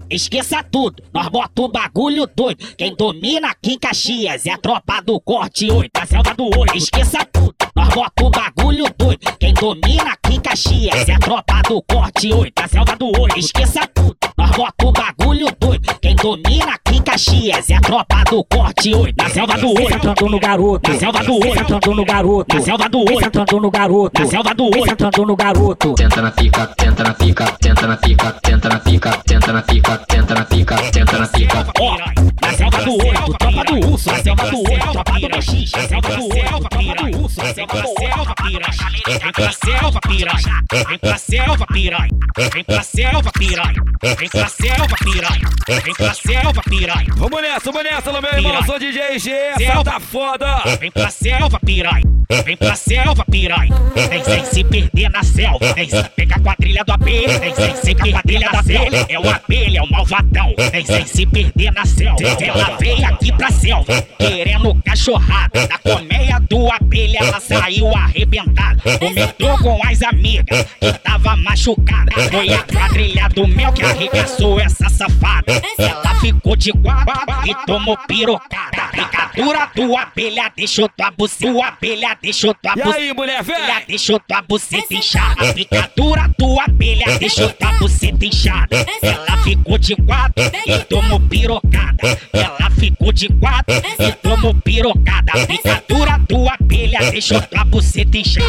Esqueça 0.08 0.62
tudo, 0.62 1.02
nós 1.12 1.28
bota 1.28 1.62
o 1.62 1.68
bagulho 1.68 2.28
doido. 2.32 2.64
Quem 2.78 2.94
domina 2.94 3.48
aqui 3.48 3.72
em 3.72 3.78
Caxias 3.78 4.46
é 4.46 4.52
a 4.52 4.56
tropa 4.56 5.02
do 5.02 5.20
corte 5.20 5.68
8, 5.68 5.90
a 5.96 6.06
selva 6.06 6.32
do 6.32 6.44
8. 6.44 6.76
Esqueça 6.76 7.24
tudo, 7.24 7.56
nós 7.74 7.88
bota 7.92 8.24
o 8.24 8.30
bagulho 8.30 8.84
doido. 8.96 9.18
Quem 9.40 9.52
domina 9.52 10.12
aqui 10.12 10.25
em 10.30 10.40
Caxias 10.40 11.08
é 11.08 11.12
a 11.12 11.18
tropa 11.18 11.62
do 11.68 11.82
corte 11.82 12.32
8, 12.32 12.52
a 12.62 12.68
selva 12.68 12.96
do 12.96 13.06
8. 13.20 13.38
Esqueça 13.38 13.80
tudo, 13.94 14.16
nós 14.36 14.50
bota 14.50 14.86
o 14.86 14.92
bagulho 14.92 15.46
doido. 15.58 15.94
Quem 16.00 16.16
domina 16.16 16.74
aqui 16.74 16.96
em 16.96 17.02
Caxias 17.02 17.70
é 17.70 17.74
a 17.74 17.80
tropa 17.80 18.24
do 18.30 18.44
corte 18.44 18.94
8, 18.94 19.14
na 19.16 19.28
selva 19.28 19.58
do 19.58 19.68
8. 19.68 19.94
Entrando 19.94 20.28
no 20.28 20.40
garoto, 20.40 20.90
na 20.90 20.98
selva 20.98 21.22
do 21.22 21.34
8. 21.34 21.58
Entrando 21.60 21.94
no 21.94 22.04
garoto, 22.04 22.54
na 22.56 22.62
selva 22.62 22.88
do 22.88 22.98
8. 22.98 23.24
Entrando 23.24 23.60
no 23.60 23.70
garoto, 23.70 24.20
na 24.20 24.26
selva 24.28 24.54
do 24.54 24.64
8. 24.64 24.92
Entrando 24.92 25.26
no 25.26 25.36
garoto. 25.36 25.94
Tenta 25.94 26.22
na 26.22 26.30
pica, 26.30 26.66
tenta 26.66 27.04
na 27.04 27.14
pica, 27.14 27.46
tenta 27.60 27.86
na 27.86 27.96
pica, 27.96 28.32
tenta 28.42 28.68
na 28.68 28.78
pica, 28.80 29.10
tenta 29.24 29.52
na 29.52 29.62
pica, 29.62 29.98
tenta 30.08 30.34
na 30.34 30.44
pica, 30.44 30.76
tenta 30.92 31.18
na 31.18 31.26
pica. 31.26 31.66
Ó, 31.80 31.96
na 32.42 32.52
selva 32.54 32.84
do 32.84 32.92
oito, 32.92 33.34
tropa 33.38 33.64
do 33.64 33.90
urso, 33.92 34.10
na 34.10 34.22
selva 34.22 34.50
do 34.50 34.58
oito, 34.58 34.92
tropa 34.92 35.12
do 35.20 35.28
BX, 35.28 35.72
na 35.72 35.88
selva 35.88 36.16
do 36.16 36.22
oito, 36.22 36.68
tropa 36.68 36.94
do 37.10 37.18
urso, 37.22 37.38
na 37.38 37.54
selva 37.54 37.82
do 37.82 37.88
oito, 37.88 38.34
piranha. 38.42 38.86
Vem 39.06 39.32
pra 39.32 39.52
selva, 39.52 40.00
piranha. 40.16 40.64
Vem 40.88 40.98
pra 40.98 41.18
selva, 41.18 41.66
piranha. 41.66 42.08
Vem 42.52 42.64
pra 42.64 42.82
selva, 42.82 43.30
piranha. 43.32 43.82
Vem 44.18 44.28
pra 44.28 44.48
selva, 44.48 44.96
piranha. 45.04 45.48
Vem 45.84 45.94
pra 45.94 46.14
selva, 46.14 46.62
piranha. 46.68 47.14
Vamos 47.16 47.42
nessa, 47.42 47.72
vamos 47.72 47.84
nessa, 47.84 48.12
meu 48.20 48.32
irmão. 48.32 48.62
Sou 48.64 48.78
DJ 48.78 49.18
G, 49.18 49.30
essa 49.30 49.58
Selva. 49.58 49.84
tá 49.84 50.00
foda. 50.00 50.62
Vem 50.80 50.90
pra 50.90 51.10
selva, 51.10 51.60
piranha. 51.60 52.02
Vem 52.44 52.56
pra 52.56 52.74
selva, 52.74 53.24
piranha. 53.30 53.74
Vem 54.08 54.24
sem 54.24 54.44
se 54.44 54.64
perder 54.64 55.10
na 55.10 55.22
selva. 55.22 55.72
Vem 55.74 55.88
sem 55.88 56.04
pegar 56.16 56.36
a 56.36 56.40
quadrilha 56.40 56.84
do 56.84 56.92
abelha. 56.92 57.38
Vem 57.38 57.54
sem 57.54 57.76
se 57.76 57.94
perder 57.94 58.12
quadrilha 58.12 58.50
da 58.50 58.62
selva. 58.62 59.06
É 59.08 59.18
o 59.18 59.30
abelha, 59.30 59.78
é 59.78 59.82
o 59.82 59.90
malvadão. 59.90 60.54
Vem 60.72 60.84
sem 60.84 61.06
se 61.06 61.26
perder 61.26 61.72
na 61.72 61.84
selva. 61.84 62.16
Ela 62.40 62.76
veio 62.78 63.06
aqui 63.06 63.32
pra 63.32 63.50
selva, 63.50 64.02
querendo 64.18 64.74
cachorrada. 64.84 65.66
Da 65.66 65.78
colmeia 65.78 66.40
do 66.40 66.70
abelha, 66.72 67.18
ela 67.20 67.40
saiu 67.40 67.94
arrebentada. 67.94 68.76
Comentou 68.98 69.58
com 69.58 69.80
as 69.86 70.02
amigas 70.06 70.66
que 70.80 70.92
tava 71.00 71.36
machucada. 71.36 72.12
Foi 72.30 72.52
a 72.52 72.62
quadrilha 72.62 73.28
do 73.28 73.46
mel 73.46 73.72
que 73.72 73.82
arregaçou 73.84 74.58
essa 74.60 74.88
safada. 74.88 75.52
Ela 75.78 76.14
ficou 76.20 76.56
de 76.56 76.72
guarda 76.72 77.14
e 77.46 77.54
tomou 77.66 77.96
pirocada. 78.08 78.86
Picadura 78.92 79.70
do 79.74 79.96
abelha 79.96 80.50
deixou 80.56 80.88
tua 80.88 81.10
buceta. 81.10 81.52
Tua 81.52 81.66
abelha 81.68 82.16
deixou 82.22 82.54
tua 82.54 82.72
E 82.72 82.82
buceta. 82.82 82.96
aí, 82.96 83.12
mulher, 83.14 83.42
velho? 83.42 83.86
deixou 83.86 84.18
tua 84.20 84.42
buceta 84.42 84.94
inchada. 84.94 85.52
Picadura 85.52 86.30
tua 86.38 86.64
abelha 86.64 87.18
deixou 87.18 87.48
tua 87.50 87.72
buceta 87.72 88.24
inchada. 88.24 88.86
Ela 89.02 89.36
ficou 89.42 89.78
de 89.78 89.94
quatro 89.96 90.42
e 90.66 90.78
tomou 90.84 91.20
pirocada. 91.20 92.18
Ela 92.32 92.70
ficou 92.70 93.12
de 93.12 93.28
quatro 93.28 93.74
e 93.98 94.12
tomou 94.12 94.54
pirocada. 94.54 95.32
Picadura 95.46 96.18
tua 96.28 96.54
abelha 96.54 97.10
deixou 97.10 97.40
tua 97.42 97.64
buceta 97.64 98.16
inchada. 98.16 98.46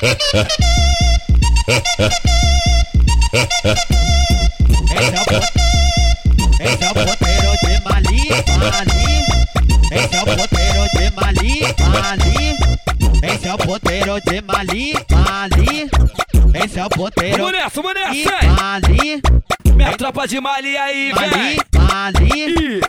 Esse 0.00 0.14
é 6.84 6.90
o 6.90 6.94
poteiro 6.94 7.50
de 7.62 7.80
Mali, 7.82 8.28
Mali. 8.60 9.10
Esse 9.90 10.14
é 10.14 10.22
o 10.22 10.24
poteiro 10.24 10.84
de 10.94 11.10
Mali, 11.10 11.62
Mali. 11.90 12.56
Esse 13.24 13.48
é 13.48 13.54
o 13.54 13.58
poteiro 13.58 14.20
de 14.20 14.40
Mali, 14.40 14.92
Mali. 15.10 15.90
Esse 16.64 16.78
é 16.78 16.86
o 16.86 16.88
poteiro 16.88 17.38
Vamos 17.38 17.52
nessa, 17.52 17.82
vamos 17.82 17.94
nessa, 17.94 18.12
hein? 18.14 18.50
Mali, 18.56 19.22
Minha 19.74 19.96
tropa 19.96 20.28
de 20.28 20.40
Mali 20.40 20.76
aí, 20.76 21.12
Mali, 21.12 21.30
velho. 21.30 21.66
Mali. 21.76 22.80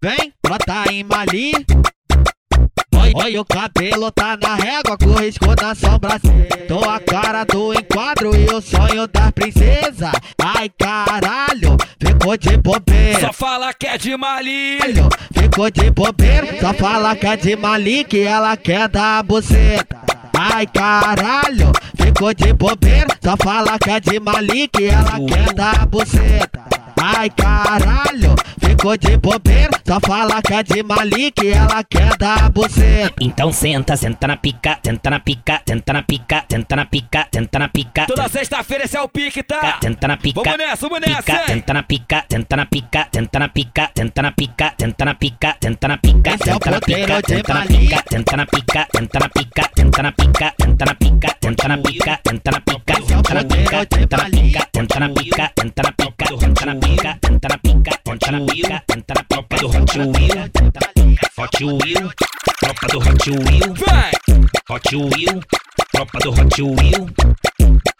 Vem, 0.00 0.32
brota 0.40 0.84
em 0.92 1.02
Mali. 1.02 1.52
Oi, 3.14 3.38
o 3.38 3.44
cabelo 3.44 4.10
tá 4.12 4.38
na 4.40 4.54
régua, 4.54 4.96
com 4.96 5.12
risco 5.14 5.46
na 5.60 5.74
sobrancelha. 5.74 6.66
Tô 6.68 6.78
a 6.88 7.00
cara 7.00 7.44
do 7.44 7.74
enquadro 7.74 8.34
e 8.34 8.46
o 8.46 8.60
sonho 8.60 9.06
da 9.08 9.32
princesa. 9.32 10.12
Ai, 10.40 10.70
caralho, 10.78 11.76
ficou 12.00 12.36
de 12.36 12.56
bobeira. 12.56 13.20
Só 13.20 13.32
fala 13.32 13.74
que 13.74 13.86
é 13.86 13.98
de 13.98 14.16
Mali. 14.16 14.78
Caralho, 14.78 15.08
ficou 15.32 15.70
de 15.70 15.90
bobeira. 15.90 16.60
Só 16.60 16.72
fala 16.74 17.16
que 17.16 17.26
é 17.26 17.36
de 17.36 17.56
Mali 17.56 18.04
que 18.04 18.20
ela 18.20 18.56
quer 18.56 18.88
dar 18.88 19.22
buceta. 19.22 19.98
Ai 20.34 20.66
caralho, 20.66 21.72
ficou 21.96 22.32
de 22.32 22.52
bobeira. 22.52 23.08
Só 23.22 23.36
fala 23.36 23.78
que 23.78 23.90
é 23.90 24.00
de 24.00 24.18
Mali 24.18 24.68
que 24.68 24.86
ela 24.86 25.18
quer 25.28 25.52
dar 25.54 25.86
buceta. 25.86 26.71
Ai 27.04 27.28
caralho, 27.30 28.36
ficou 28.60 28.96
de 28.96 29.16
bobeira. 29.16 29.70
Só 29.84 29.98
fala 29.98 30.40
que 30.40 30.54
é 30.54 30.62
de 30.62 30.84
Mali 30.84 31.32
que 31.32 31.48
ela 31.48 31.82
quer 31.82 32.16
dar 32.16 32.48
buceta. 32.48 33.12
Então 33.20 33.52
senta, 33.52 33.96
senta 33.96 34.28
na 34.28 34.36
pica, 34.36 34.78
senta 34.84 35.10
na 35.10 35.18
pica, 35.18 35.60
senta 35.66 35.92
na 35.92 36.02
pica, 36.02 36.44
senta 36.48 36.76
na 36.76 36.86
pica, 36.86 37.26
senta 37.34 37.58
na 37.58 37.68
pica. 37.68 38.06
Toda 38.06 38.28
sexta-feira 38.28 38.84
esse 38.84 38.96
é 38.96 39.02
o 39.02 39.08
pique, 39.08 39.42
tá? 39.42 39.78
Tenta 39.80 40.06
na 40.06 40.16
pica, 40.16 40.42
Vamos 40.44 40.58
nessa, 40.58 40.88
vamos 40.88 41.00
nessa, 41.00 41.38
tenta 41.40 41.74
na 41.74 41.82
pica, 41.82 42.24
tenta 42.28 42.56
na 42.56 42.66
pica, 42.66 43.08
tenta 43.10 43.38
na 43.40 43.48
pica, 43.48 43.90
tenta 43.92 44.22
na 44.22 44.30
pica, 44.32 44.70
tenta 44.76 45.04
na 45.04 45.14
pica, 45.16 45.56
tenta 45.58 45.88
na 45.88 45.98
pica, 45.98 46.30
é 46.30 46.36
tenta 46.38 46.70
na 46.70 46.80
pica, 46.80 47.22
de 47.22 47.42
tenta 47.42 47.54
na 47.54 47.66
pica, 47.66 48.02
tenta 48.08 48.36
na 48.36 48.46
pica, 48.46 48.86
tenta 48.92 49.18
na 49.18 49.28
pica, 49.28 49.68
tenta 49.74 50.02
na 50.02 50.12
pica, 50.12 50.54
tenta 50.56 50.84
na 50.84 50.94
pica, 50.94 51.34
tenta 51.40 51.64
na 51.66 51.80
pica, 51.80 52.20
tenta 52.22 52.50
na 52.52 52.60
pica, 52.60 53.00
tenta 53.02 53.34
na 53.34 53.50
pica, 53.50 53.86
tenta 53.86 54.16
na 54.16 54.28
pica, 54.28 54.66
tenta 54.72 55.00
na 55.00 55.08
pica, 55.08 55.50
tenta 55.56 55.82
na 55.82 55.92
pica, 55.92 56.32
tenta 56.38 56.66
na 56.66 56.74
pica, 56.76 56.91
tenta 56.96 57.48
na 57.48 57.58
pica, 57.58 57.98
tenta 58.04 58.32
na 58.32 58.46
pica, 58.46 58.82
tenta 58.86 59.14
na 59.14 59.22
pica 59.24 59.42
do 59.62 59.68
Hot 59.68 59.98
Wheel, 59.98 60.50
Hot 61.38 61.64
Wheel, 61.64 62.10
tropa 62.60 62.86
do 62.88 62.98
Hot 62.98 63.30
Wheel, 63.30 63.74
Hot 64.68 64.96
Wheel, 64.96 65.40
tropa 65.92 66.18
do 66.18 66.30
Hot 66.30 66.62
Wheel, 66.62 67.08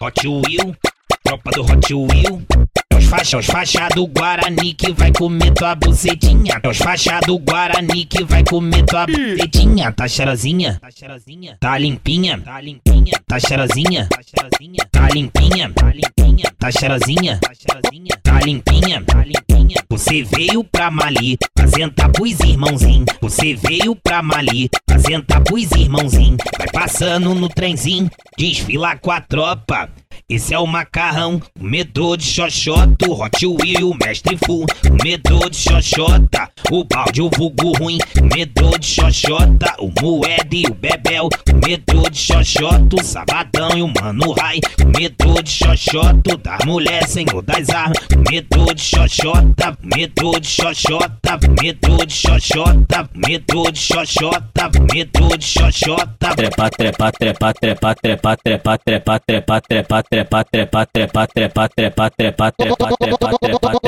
Hot 0.00 0.28
Wheel, 0.28 0.76
tropa 1.24 1.50
do 1.52 1.62
Hot 1.62 1.94
Wheel. 1.94 2.42
É 2.90 2.96
os 2.96 3.04
faixa, 3.06 3.38
os 3.38 3.46
faixa 3.46 3.88
do 3.94 4.06
Guarani 4.06 4.74
que 4.74 4.92
vai 4.92 5.12
comer 5.12 5.52
tua 5.52 5.74
bucetinha. 5.74 6.60
É 6.62 6.68
os 6.68 6.78
faixa 6.78 7.20
do 7.20 7.38
Guarani 7.38 8.04
que 8.04 8.24
vai 8.24 8.42
comer 8.44 8.84
tua 8.84 9.06
bucetinha. 9.06 9.92
Tá 9.92 10.08
cheirosinha? 10.08 10.78
Tá 10.80 10.90
cheirosinha? 10.90 11.56
Tá 11.60 11.78
limpinha? 11.78 12.40
Tá 12.40 12.60
limpinha? 12.60 13.12
Tá 13.26 13.38
cheirosinha? 13.38 14.08
Tá 14.08 14.20
cheirosinha? 14.22 14.88
Tá 14.90 15.08
limpinha? 15.08 15.72
Tá 15.72 15.92
limpinha? 15.92 16.52
Tá 16.58 16.70
cheirosinha? 16.70 17.38
Tá 17.40 17.52
cheirosinha? 17.54 18.21
Limpinha? 18.44 19.02
Tá 19.04 19.24
limpinha? 19.24 19.76
Você 19.88 20.24
veio 20.24 20.64
pra 20.64 20.90
Mali, 20.90 21.38
apresenta 21.56 22.08
pros 22.08 22.40
irmãozinho. 22.40 23.04
Você 23.20 23.54
veio 23.54 23.94
pra 23.94 24.20
Mali, 24.20 24.68
apresenta 24.88 25.40
pros 25.40 25.70
irmãozinho. 25.70 26.36
Vai 26.58 26.68
passando 26.72 27.34
no 27.34 27.48
trenzinho, 27.48 28.10
desfila 28.36 28.96
com 28.96 29.12
a 29.12 29.20
tropa. 29.20 29.88
Esse 30.32 30.54
é 30.54 30.58
o 30.58 30.66
macarrão, 30.66 31.42
o 31.60 31.62
medo 31.62 32.16
de 32.16 32.24
xoxota, 32.24 33.06
o 33.06 33.22
Hot 33.22 33.46
Wheel, 33.46 33.90
o 33.90 33.94
mestre 33.94 34.38
full, 34.46 34.64
o 34.64 35.04
medo 35.04 35.50
de 35.50 35.56
xoxota, 35.58 36.48
o 36.70 36.82
balde, 36.84 37.20
o 37.20 37.28
vulgo 37.36 37.72
ruim, 37.76 37.98
o 38.18 38.34
medo 38.34 38.78
de 38.78 38.86
xoxota, 38.86 39.74
o 39.78 39.92
moeda 40.00 40.48
e 40.50 40.64
o 40.64 40.72
bebel, 40.72 41.28
o 41.28 41.66
medo 41.66 42.10
de 42.10 42.18
xoxota, 42.18 42.96
o 42.98 43.04
sabadão 43.04 43.76
e 43.76 43.82
o 43.82 43.88
mano 43.88 44.32
rai, 44.32 44.58
o 44.82 44.98
medo 44.98 45.42
de 45.42 45.50
xoxota, 45.50 46.38
da 46.38 46.56
mulher 46.64 47.06
senhor 47.06 47.42
das 47.42 47.68
armas, 47.68 47.98
o 48.16 48.30
medo 48.32 48.74
de 48.74 48.80
xoxota, 48.80 49.76
medo 49.82 50.40
de 50.40 50.48
xoxota, 50.48 51.38
medo 51.62 52.06
de 52.06 52.14
xoxota, 52.14 53.10
medo 53.14 53.70
de 53.70 53.78
xoxota, 53.78 54.70
medo 54.94 55.36
de 55.36 55.44
xoxota. 55.44 56.34
Trepa, 56.34 56.70
trepa, 56.70 57.12
trepa, 57.12 57.52
trepa, 57.52 57.94
trepa, 57.94 57.94
trepa, 57.94 58.36
trepa, 58.38 58.78
trepa, 58.78 59.20
trepa, 59.20 59.60
trepa, 59.60 60.02
trepa, 60.02 60.21
trepa, 60.22 60.44
trepa, 60.44 60.86
trepa, 60.86 61.26
trepa, 61.26 61.68
trepa, 61.68 62.10
trepa, 62.10 62.10
trepa, 62.10 62.52
trepa, 62.52 62.96
trepa, 62.96 63.38
trepa, 63.38 63.40
trepa, 63.40 63.72
trepa, 63.72 63.82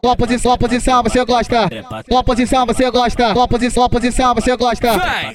Qual 0.00 0.16
posição, 0.16 0.58
posição 0.58 1.02
você 1.02 1.24
gosta? 1.24 1.68
Qual 2.08 2.24
posição 2.24 2.66
você 2.66 2.90
gosta? 2.90 3.32
Qual 3.34 3.48
posição, 3.48 3.88
posição 3.88 4.34
você 4.34 4.56
gosta? 4.56 4.88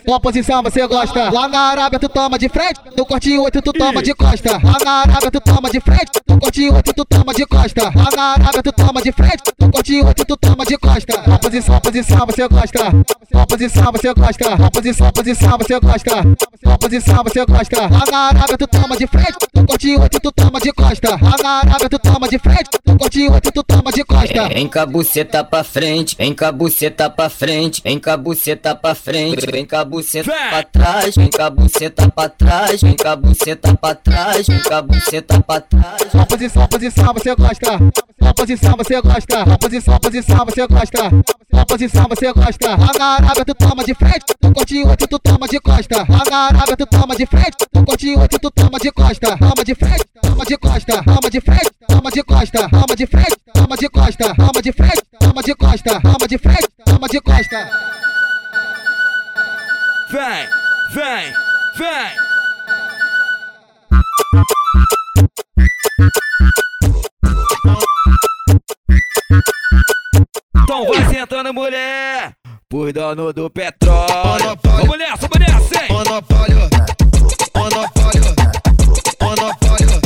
Qual 0.05 0.19
posição 0.19 0.63
você 0.63 0.87
gosta? 0.87 1.29
Lá 1.29 1.47
na 1.47 1.59
Arábia 1.59 1.99
tu 1.99 2.09
toma 2.09 2.37
de 2.37 2.49
frente, 2.49 2.79
no 2.97 3.05
corte 3.05 3.37
8 3.37 3.61
tu 3.61 3.71
toma 3.71 4.01
de 4.01 4.13
costa. 4.13 4.51
Lá 4.63 4.77
na 4.83 4.91
Arábia 5.01 5.31
tu 5.31 5.41
toma 5.41 5.69
de 5.69 5.79
frente, 5.79 6.11
no 6.27 6.39
corte 6.39 6.69
8 6.69 6.93
tu 6.93 7.05
toma 7.05 7.33
de 7.33 7.45
costa. 7.45 7.83
Lá 7.83 8.09
na 8.15 8.23
Arábia 8.33 8.63
tu 8.63 8.71
toma 8.73 8.84
de 9.05 9.11
frente, 9.11 9.43
no 9.59 9.71
corte 9.71 10.01
8 10.01 10.25
tu 10.25 10.37
toma 10.37 10.65
de 10.65 10.77
costa. 10.77 11.17
Qual 11.19 11.39
posição, 11.39 11.79
posição 11.79 12.25
você 12.25 12.47
gosta? 12.47 12.79
Qual 13.31 13.47
posição 13.47 13.91
você 13.91 14.13
gosta? 14.13 14.57
Qual 14.57 14.71
posição, 14.71 15.11
posição 15.11 15.57
você 15.57 15.79
gosta? 15.79 16.11
Qual 16.63 16.77
posição 16.79 17.23
você 17.23 17.45
gosta? 17.45 17.89
Na 18.11 18.17
Arábia 18.29 18.57
tu 18.57 18.67
toma 18.67 18.97
de 18.97 19.05
frente, 19.05 19.37
no 19.53 19.67
corte 19.67 19.95
8 19.95 20.19
tu 20.19 20.31
toma 20.31 20.59
de 20.59 20.71
costa. 20.73 21.17
Na 21.17 21.59
Arábia 21.59 21.89
tu 21.89 21.99
toma 21.99 22.27
de 22.27 22.39
frente, 22.39 22.69
no 22.85 22.97
corte 22.97 23.29
8 23.29 23.51
tu 23.51 23.63
toma 23.63 23.91
de 23.91 24.03
costa. 24.03 24.49
Vem 24.49 24.67
com 24.67 24.79
a 24.79 24.85
buceta 24.85 25.43
pra 25.43 25.63
frente, 25.63 26.15
vem 26.17 26.33
com 26.35 26.45
a 26.45 26.51
buceta 26.51 27.09
pra 27.09 27.29
frente, 27.29 27.81
vem 27.83 27.99
com 27.99 28.09
a 28.09 28.17
buceta 28.17 28.75
pra 28.75 28.95
frente, 28.95 29.45
vem 29.51 29.65
com 29.65 29.75
a 29.75 29.85
buceta 29.85 30.33
pra 30.49 30.63
trás, 30.63 31.15
vem 31.15 31.29
com 31.29 31.43
a 31.43 31.49
buceta 31.49 32.09
pra 32.09 32.29
trás, 32.29 32.81
vem 32.81 32.95
com 32.95 33.07
a 33.07 33.15
buceta 33.15 33.75
pra 33.75 33.95
trás, 33.95 34.47
vem 34.47 34.63
com 34.63 34.73
a 34.73 34.81
buceta 34.81 35.41
pra 35.41 35.61
trás. 35.61 36.11
Qual 36.11 36.25
posição, 36.25 36.67
posição 36.67 37.13
você 37.13 37.35
gosta? 37.35 37.79
Qual 38.19 38.33
posição 38.33 38.75
você 38.77 39.01
gosta? 39.01 39.43
Qual 39.43 39.57
posição, 39.57 39.99
posição 39.99 40.45
você 40.45 40.67
gosta? 40.67 40.97
Qual 41.51 41.65
posição 41.65 42.05
você 42.07 42.33
gosta? 42.33 42.77
Na 42.97 43.05
Arábia 43.15 43.45
tu 43.45 43.55
toma 43.55 43.83
de 43.83 43.93
frente, 43.93 44.25
no 44.41 44.53
corte 44.53 44.83
8 44.83 45.07
tu 45.07 45.19
toma 45.19 45.47
de 45.47 45.59
costa. 45.59 46.05
Na 46.29 46.37
Arábia 46.47 46.77
tu 46.77 46.85
toma 46.85 47.15
de 47.15 47.25
frente, 47.25 47.57
no 47.73 47.85
corte 47.85 48.15
8 48.15 48.39
tu 48.39 48.51
toma 48.51 48.79
de 48.79 48.91
costa. 48.91 49.37
Toma 49.37 49.63
de 49.63 49.75
frente, 49.75 50.05
toma 50.21 50.45
de 50.45 50.57
costa, 50.57 51.03
toma 51.03 51.29
de 51.29 51.41
frente, 51.41 51.71
toma 51.87 52.11
de 52.11 52.23
costa, 52.23 52.69
toma 52.69 52.95
de 52.95 53.05
frente, 53.05 53.37
toma 53.53 53.77
de 53.77 53.89
costa, 53.89 54.35
toma 54.35 54.61
de 54.61 54.71
frente, 54.71 55.01
toma 55.19 55.43
de 55.43 55.55
costa, 55.55 56.01
toma 56.01 56.27
de 56.27 56.37
frente, 56.37 56.67
toma 56.85 57.07
de 57.07 57.21
costa. 57.21 57.69
Vem, 60.11 60.47
vem, 60.93 61.33
vem. 61.77 62.25
Sentando, 71.45 71.53
mulher, 71.53 72.33
por 72.69 72.91
dono 72.91 73.31
do 73.33 73.49
petróleo. 73.49 74.57
Vamos 74.63 74.97
nessa, 74.97 75.27
vamos 75.27 75.39
nessa, 75.39 75.83
hein? 75.83 75.91
Monopólio, 75.91 76.57
monopólio, 77.55 78.23
monopólio, 79.21 80.01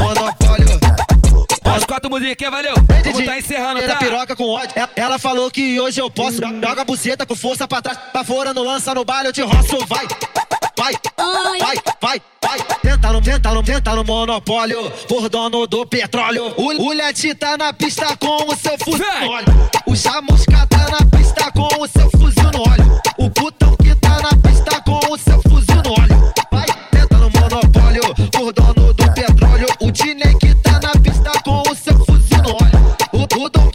monopólio. 0.00 0.78
As 1.76 1.84
quatro 1.84 2.10
musiquinhas, 2.10 2.50
valeu? 2.52 2.74
Vamos 3.04 3.24
tá 3.24 3.38
encerrando, 3.38 3.82
tá? 3.86 3.96
piroca 3.96 4.34
com 4.34 4.48
ódio. 4.50 4.72
Ela- 4.74 4.90
Ela 4.96 5.18
falou 5.18 5.50
que 5.50 5.80
hoje 5.80 6.00
eu 6.00 6.10
posso. 6.10 6.38
Joga 6.38 6.82
a 6.82 6.84
buceta 6.84 7.24
com 7.26 7.36
força 7.36 7.68
pra 7.68 7.80
trás. 7.82 7.98
Pra 8.12 8.24
fora, 8.24 8.52
não 8.52 8.64
lança 8.64 8.94
no 8.94 9.04
baile, 9.04 9.28
eu 9.28 9.32
te 9.32 9.42
roço. 9.42 9.78
Vai, 9.86 10.06
vai, 10.78 10.92
vai, 11.60 11.76
vai, 12.00 12.22
vai. 12.40 12.58
Tenta 12.80 13.12
no, 13.12 13.20
tenta 13.20 13.52
no, 13.52 13.62
tenta 13.62 13.96
no 13.96 14.04
monopólio. 14.04 14.90
Por 15.08 15.28
dono 15.28 15.66
do 15.66 15.84
petróleo. 15.84 16.54
O, 16.56 16.88
o 16.88 16.92
Leti 16.92 17.34
tá 17.34 17.58
na 17.58 17.72
pista 17.72 18.16
com 18.16 18.50
o 18.50 18.56
seu 18.56 18.78
fuzil 18.78 19.20
no 19.20 19.30
óleo. 19.30 19.70
O 19.86 19.96
Chamusca 19.96 20.66
tá 20.68 20.88
na 20.88 21.18
pista 21.18 21.50
com 21.52 21.82
o 21.82 21.88
seu 21.88 22.08
fuzil 22.12 22.50
no 22.52 22.60
óleo. 22.60 23.00
O 23.18 23.28
putão 23.30 23.76
que 23.76 23.94
tá 23.96 24.20
na 24.22 24.30
pista 24.36 24.80
com 24.82 25.12
o 25.12 25.18
seu 25.18 25.42
fuzil 25.42 25.82
no 25.82 25.92
óleo. 26.00 26.32
Vai, 26.52 26.66
tenta 26.92 27.18
no 27.18 27.30
monopólio. 27.30 28.14
Por 28.30 28.52
dono 28.52 28.94
do 28.94 29.12
petróleo. 29.12 29.66
O 29.80 29.90
Dinei 29.90 30.34
que 30.36 30.54
tá 30.56 30.78
na 30.80 30.92
pista 31.00 31.32
com 31.42 31.62
o 31.68 31.74
seu 31.74 31.98
fuzil 32.04 32.42
no 32.42 32.50
óleo. 32.50 32.96
O, 33.12 33.44
o 33.44 33.67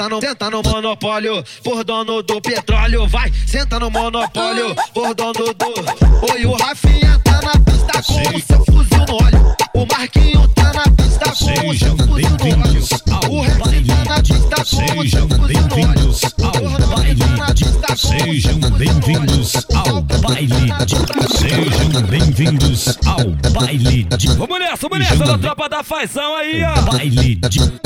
tenta 0.00 0.08
no, 0.08 0.20
tenta 0.20 0.50
no 0.50 0.62
monopólio. 0.62 1.44
Por 1.62 1.84
dono 1.84 2.22
do 2.22 2.40
petróleo. 2.40 3.06
Vai, 3.06 3.30
senta 3.46 3.78
no 3.78 3.90
monopólio. 3.90 4.74
Por 4.94 5.14
dono 5.14 5.32
do. 5.32 6.32
Oi, 6.32 6.46
o 6.46 6.52
Rafinha 6.54 7.20
tá 7.22 7.40
na 7.42 7.52
pista 7.52 8.02
com 8.02 8.36
o 8.36 8.40
seu 8.40 8.64
fuzil 8.64 9.06
no 9.06 9.24
óleo. 9.24 9.56
O 9.74 9.86
Marquinho 9.86 10.48
tá 10.48 10.72
na 10.72 10.84
pista 10.96 11.26
com 11.26 11.68
o 11.68 11.78
seu 11.78 11.96
fuzil 11.96 12.30
no 12.30 12.62
óleo. 12.62 12.80
O 13.28 13.40
Rex 13.42 13.58
tá 13.58 14.04
na 14.06 14.22
pista 14.22 14.64
com 14.64 15.00
o 15.00 15.08
seu 15.08 15.28
fuzil 15.28 15.60
no 15.68 15.88
óleo. 15.88 16.10
O 16.40 16.96
baile 16.96 17.24
tá 17.36 17.96
Sejam 17.96 18.58
bem-vindos 18.58 19.52
ao 19.74 20.02
baile 20.02 20.72
de. 20.86 21.38
Sejam 21.38 22.02
bem-vindos 22.08 22.98
ao 23.06 23.30
baile 23.52 24.04
de. 24.16 24.28
Vamos 24.28 24.58
nessa, 24.58 24.88
vamos 24.88 24.98
nessa, 24.98 25.24
da 25.24 25.38
tropa 25.38 25.68
da 25.68 25.82
fazão 25.82 26.36
aí, 26.36 26.62
ó. 26.64 26.80
Baile. 26.82 27.40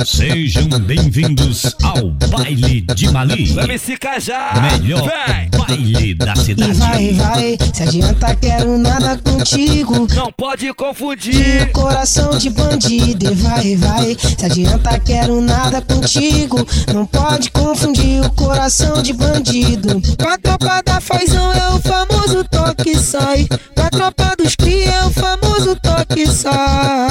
Sejam 0.04 0.68
bem-vindos 0.80 1.74
ao 1.82 2.03
baile 2.10 2.80
de 2.94 3.10
Mali. 3.10 3.58
MC 3.58 3.96
Cajá. 3.96 4.52
Melhor 4.80 5.02
Vem. 5.02 5.50
baile 5.50 6.14
da 6.14 6.32
E 6.32 6.36
cidade. 6.38 6.72
vai, 6.74 7.12
vai, 7.12 7.58
se 7.72 7.82
adianta, 7.82 8.34
quero 8.36 8.78
nada 8.78 9.18
contigo. 9.18 10.06
Não 10.14 10.32
pode 10.32 10.72
confundir. 10.74 11.70
Coração 11.72 12.36
de 12.38 12.50
bandido, 12.50 13.30
e 13.30 13.34
vai, 13.34 13.76
vai, 13.76 14.16
se 14.38 14.44
adianta, 14.44 14.98
quero 15.00 15.40
nada 15.40 15.80
contigo. 15.82 16.66
Não 16.92 17.06
pode 17.06 17.50
confundir 17.50 18.20
o 18.24 18.30
coração 18.32 19.02
de 19.02 19.12
bandido. 19.12 20.00
Com 20.22 20.28
a 20.28 20.38
tropa 20.38 20.82
da 20.84 21.00
fazão 21.00 21.52
é 21.52 21.68
o 21.68 21.80
famoso 21.80 22.44
toque 22.44 22.96
sai. 22.98 23.46
Com 23.74 23.82
a 23.82 23.90
tropa 23.90 24.34
dos 24.36 24.54
cria 24.56 24.92
é 24.94 25.04
o 25.04 25.10
famoso 25.10 25.76
toque 25.76 26.26
sai. 26.26 27.03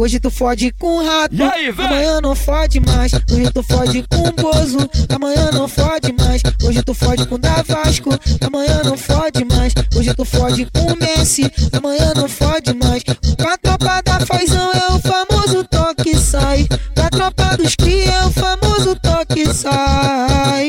Hoje 0.00 0.20
tu 0.20 0.30
fode 0.30 0.70
com 0.78 1.04
rato, 1.04 1.34
E 1.34 1.42
aí, 1.42 1.72
véi? 1.72 1.84
amanhã 1.86 2.20
não 2.20 2.34
fode 2.36 2.78
mais. 2.78 3.12
Hoje 3.12 3.50
tu 3.52 3.62
fode 3.64 4.04
com 4.08 4.30
bozo, 4.40 4.78
amanhã 5.08 5.50
não 5.52 5.66
fode 5.66 6.12
mais. 6.12 6.40
Hoje 6.62 6.82
tu 6.84 6.94
fode 6.94 7.26
com 7.26 7.36
da 7.38 7.62
Vasco, 7.62 8.10
amanhã 8.40 8.80
não 8.84 8.96
fode 8.96 9.44
mais. 9.44 9.72
Hoje 9.96 10.14
tu 10.14 10.24
fode 10.24 10.66
com 10.66 10.94
Messi, 11.04 11.50
amanhã 11.72 12.12
não 12.14 12.28
fode 12.28 12.72
mais. 12.74 13.02
Com 13.02 13.48
a 13.48 13.58
tropa 13.58 14.00
da 14.02 14.20
fazão 14.24 14.70
é 14.72 14.92
o 14.92 15.00
famoso 15.00 15.64
toque 15.64 16.16
sai. 16.16 16.68
Com 16.94 17.02
a 17.02 17.10
tropa 17.10 17.56
dos 17.56 17.74
cria 17.74 18.12
é 18.12 18.24
o 18.24 18.30
famoso 18.30 18.94
toque 19.02 19.52
sai. 19.52 20.68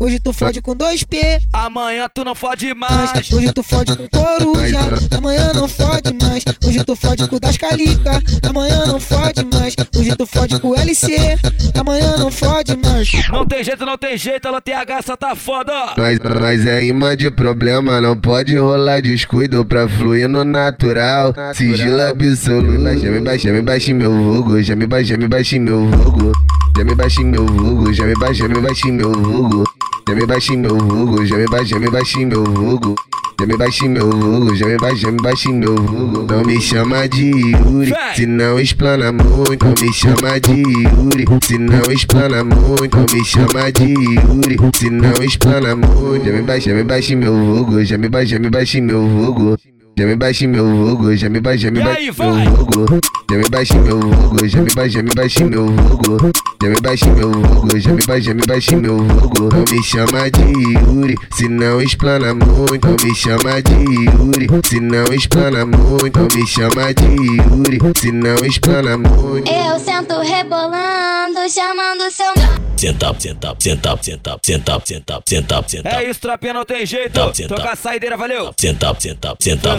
Hoje 0.00 0.18
tu 0.18 0.32
fode 0.32 0.60
com 0.60 0.74
2P, 0.74 1.40
Amanhã 1.52 2.08
tu 2.12 2.24
não 2.24 2.34
fode 2.34 2.74
mais. 2.74 3.12
hoje 3.32 3.52
tu 3.52 3.62
fode 3.62 3.96
com 3.96 4.08
coruja, 4.08 4.78
amanhã 5.16 5.52
não 5.54 5.68
fode 5.68 6.12
mais. 6.20 6.42
Hoje 6.66 6.84
tu 6.84 6.96
fode 6.96 7.28
com 7.28 7.38
das 7.38 7.56
calica, 7.56 8.20
amanhã 8.42 8.86
não 8.86 8.98
fode 8.98 9.44
mais. 9.44 9.76
Hoje 9.96 10.16
tu 10.16 10.26
fode 10.26 10.58
com 10.58 10.74
LC, 10.74 11.38
amanhã 11.78 12.16
não 12.16 12.30
fode 12.30 12.76
mais. 12.76 13.08
Não 13.30 13.46
tem 13.46 13.62
jeito, 13.62 13.86
não 13.86 13.96
tem 13.96 14.18
jeito, 14.18 14.48
ela 14.48 14.60
tem 14.60 14.74
a 14.74 14.84
gaça, 14.84 15.16
tá 15.16 15.36
foda. 15.36 15.72
Mas, 15.96 16.18
mas 16.18 16.66
é 16.66 16.84
imã 16.84 17.16
de 17.16 17.30
problema, 17.30 18.00
não 18.00 18.16
pode 18.16 18.56
rolar 18.58 19.00
descuido 19.00 19.64
pra 19.64 19.88
fluir 19.88 20.28
no 20.28 20.42
natural. 20.44 21.32
Sigilo 21.54 22.00
absoluto. 22.02 22.82
Já 22.98 23.10
me 23.10 23.20
baixei, 23.20 23.52
me 23.52 23.62
baixei 23.62 23.94
meu 23.94 24.12
vulgo, 24.12 24.60
já 24.62 24.74
me 24.74 24.86
baixei, 24.86 25.16
me 25.16 25.28
baixei 25.28 25.60
meu 25.60 25.86
vulgo. 25.88 26.32
Já 26.76 26.84
me 26.84 26.92
baixei 26.96 27.24
meu 27.24 27.46
vulgo, 27.46 27.92
já 27.92 28.04
me 28.04 28.14
baixei, 28.14 28.48
me 28.48 28.60
baixei 28.60 28.90
meu 28.90 29.12
vulgo. 29.12 29.23
Já 30.06 30.14
me 30.14 30.26
baixei 30.26 30.56
meu 30.56 30.76
vulgo, 30.76 31.24
já 31.24 31.36
me 31.36 31.46
baixei, 31.46 31.78
me 31.78 31.90
baixei 31.90 32.26
meu 32.26 32.44
vulgo. 32.44 32.94
Já 33.40 33.46
me 33.46 33.56
baixei 33.56 33.88
meu 33.88 34.10
vulgo, 34.10 34.54
já 34.54 34.66
me 34.66 34.76
baixei, 34.76 35.10
me 35.10 35.18
baixei 35.20 35.52
meu 35.52 35.74
vulgo. 35.74 36.32
Não 36.32 36.44
me 36.44 36.60
chama 36.60 37.08
de 37.08 37.30
Yuri, 37.30 37.92
se 38.14 38.26
não 38.26 38.60
explana 38.60 39.12
muito. 39.12 39.64
Não 39.64 39.74
me 39.80 39.92
chama 39.92 40.40
de 40.40 40.62
Yuri, 40.62 41.24
se 41.42 41.58
não 41.58 41.92
explana 41.92 42.44
muito. 42.44 42.96
Não 42.96 43.06
me 43.12 43.24
chama 43.24 43.72
de 43.72 43.92
Yuri, 43.92 44.56
se 44.76 44.90
não 44.90 45.24
explana 45.24 45.74
muito. 45.74 46.24
Já 46.24 46.32
me 46.32 46.42
baixei, 46.42 46.74
me 46.74 46.84
baixei 46.84 47.16
meu 47.16 47.34
vulgo, 47.34 47.84
já 47.84 47.98
me 47.98 48.08
baixei, 48.08 48.38
me 48.38 48.50
baixei 48.50 48.80
meu 48.80 49.06
vulgo. 49.06 49.58
Já 49.96 50.06
me 50.06 50.16
baixei 50.16 50.48
meu 50.48 50.64
vulgo, 50.64 51.14
já 51.14 51.28
me 51.28 51.38
baixei, 51.40 51.66
já 51.66 51.70
me 51.70 51.80
baixei 51.80 52.10
meu 52.10 52.56
vulgo. 52.56 53.00
Já 53.30 53.36
me 53.38 53.48
baixei 53.48 53.78
meu 53.78 54.00
vulgo, 54.00 54.48
já 54.48 54.60
me 54.60 54.74
baixei, 54.74 54.90
já 54.90 55.02
me 55.04 55.10
baixei 55.14 55.46
meu 55.46 55.66
vulgo. 55.66 56.32
Já 56.60 56.68
me 56.68 56.80
baixei 56.80 57.12
meu 57.12 57.30
vulgo, 57.30 57.78
já 57.78 57.92
me 57.92 58.02
baixei, 58.04 58.22
já 58.22 58.34
me 58.34 58.42
baixei 58.44 58.76
meu 58.76 58.96
vulgo. 58.96 59.48
Não 59.54 59.64
me 59.70 59.84
chama 59.84 60.30
de 60.32 60.42
Yuri, 60.42 61.14
se 61.36 61.48
não 61.48 61.80
explana 61.80 62.34
muito. 62.34 62.88
Não 62.88 62.96
me 63.04 63.14
chama 63.14 63.62
de 63.62 63.72
Yuri, 63.72 64.48
se 64.64 64.80
não 64.80 65.04
explana 65.14 65.64
muito. 65.64 66.18
Não 66.18 66.26
me 66.26 66.46
chama 66.48 66.92
de 66.92 67.04
Yuri, 67.04 67.78
se 67.96 68.10
não 68.10 68.34
explana 68.44 68.98
muito. 68.98 69.48
Eu 69.48 69.78
sento 69.78 70.18
rebolando, 70.18 71.48
chamando 71.48 72.10
seu 72.10 72.34
Senta, 72.76 73.14
senta, 73.18 73.54
senta, 73.58 73.96
senta, 74.02 74.38
senta, 74.42 74.82
senta, 74.84 75.22
senta, 75.24 75.64
senta. 75.68 75.88
É 75.88 76.10
isso, 76.10 76.20
tropinha, 76.20 76.52
não 76.52 76.64
tem 76.64 76.84
jeito. 76.84 77.18
Toca 77.48 77.70
a 77.70 77.76
saideira, 77.76 78.16
valeu. 78.16 78.52
Senta, 78.58 78.94
senta, 78.98 79.34
senta. 79.38 79.78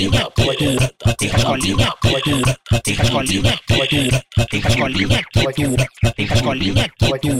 perere, 0.09 0.77
senta, 0.79 1.15
senta, 1.19 1.61
senta, 1.61 1.97
perere, 2.01 2.41
senta, 2.85 3.05
senta, 3.05 3.25
senta, 3.25 3.59
perere, 3.73 4.21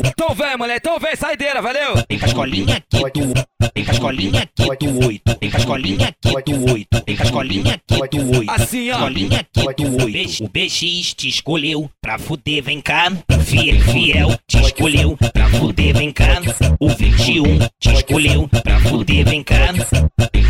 Então 0.06 0.36
vem, 0.36 0.58
mulher, 0.58 0.78
então 0.78 1.00
vem, 1.00 1.16
saideira, 1.16 1.62
valeu. 1.62 1.96
Escolinha 2.10 2.78
aqui 2.78 3.20
do, 3.20 3.34
escolinha 3.76 4.50
do 4.56 5.06
oito, 5.08 5.38
escolinha 5.42 6.08
aqui 6.08 6.44
do 6.54 6.72
oito, 6.72 7.04
escolinha 7.08 7.74
aqui 7.74 8.18
do 8.18 8.38
oito, 8.38 8.52
Assim, 8.52 8.92
ó. 8.92 8.96
escolinha 8.96 9.48
do 9.54 10.04
oito. 10.04 10.44
O 10.44 10.48
BX 10.48 11.14
te 11.14 11.30
escolheu 11.30 11.90
pra 12.02 12.20
fuder, 12.20 12.64
vem 12.64 12.82
cá. 12.82 13.12
Fiel, 13.46 13.80
fiel 13.82 14.40
te 14.48 14.60
escolheu 14.60 15.18
pra 15.34 15.50
fuder, 15.50 15.96
vem 15.96 16.12
cá. 16.12 16.42
O 16.80 16.90
21 16.90 17.60
te 17.80 17.94
escolheu 17.94 18.48
pra 18.48 18.80
fuder, 18.80 19.26
vem 19.26 19.44
cá. 19.44 19.74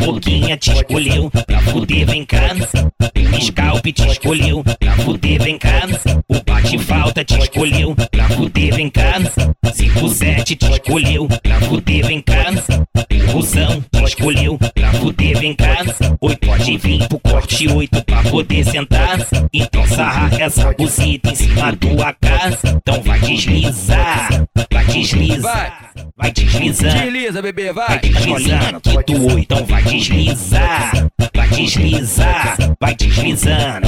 Boquinha 0.05 0.57
te 0.57 0.71
escolheu 0.71 1.29
pra 1.29 1.61
fuder, 1.61 2.00
vem 2.05 2.25
cá. 2.25 2.55
Scalp 3.41 3.85
te 3.85 4.07
escolheu 4.07 4.63
pra 4.79 4.95
fuder, 4.97 5.41
vem 5.41 5.57
cá. 5.57 5.81
O 6.27 6.41
bate 6.43 6.77
falta 6.77 7.23
te 7.23 7.37
escolheu 7.37 7.95
pra 8.11 8.29
fuder, 8.29 8.75
vem 8.75 8.89
cá. 8.89 9.19
57 9.73 10.55
te 10.55 10.71
escolheu 10.71 11.27
pra 11.41 11.59
fuder, 11.61 12.05
vem 12.05 12.21
cá. 12.21 12.45
Rusão 13.31 13.83
te 13.91 14.03
escolheu 14.03 14.57
pra 14.73 14.91
fuder, 14.93 15.39
vem 15.39 15.53
cá. 15.53 15.77
Oi, 16.19 16.35
pode 16.35 16.77
vir 16.77 17.07
pro 17.07 17.19
corte 17.19 17.67
8 17.67 18.03
pra 18.03 18.23
poder 18.23 18.65
sentar. 18.65 19.19
Então 19.53 19.85
sarra 19.87 20.29
essa 20.39 20.73
buzita 20.73 21.29
em 21.29 21.35
cima 21.35 21.71
do 21.73 22.01
AK. 22.01 22.21
Então 22.75 23.01
vai 23.01 23.19
deslizar, 23.19 24.45
desliza. 24.91 25.41
Vai, 25.41 25.71
vai 26.17 26.31
desliza. 26.31 26.89
Desliza, 26.89 27.41
bebê, 27.41 27.73
vai. 27.73 27.87
Vai 27.87 27.99
deslizando, 27.99 28.81
que 28.81 29.03
tu 29.03 29.39
então 29.39 29.65
vai 29.65 29.83
deslizar. 29.83 30.91
Vai 31.35 31.47
deslizar, 31.49 32.57
vai 32.79 32.95
deslizando. 32.95 33.87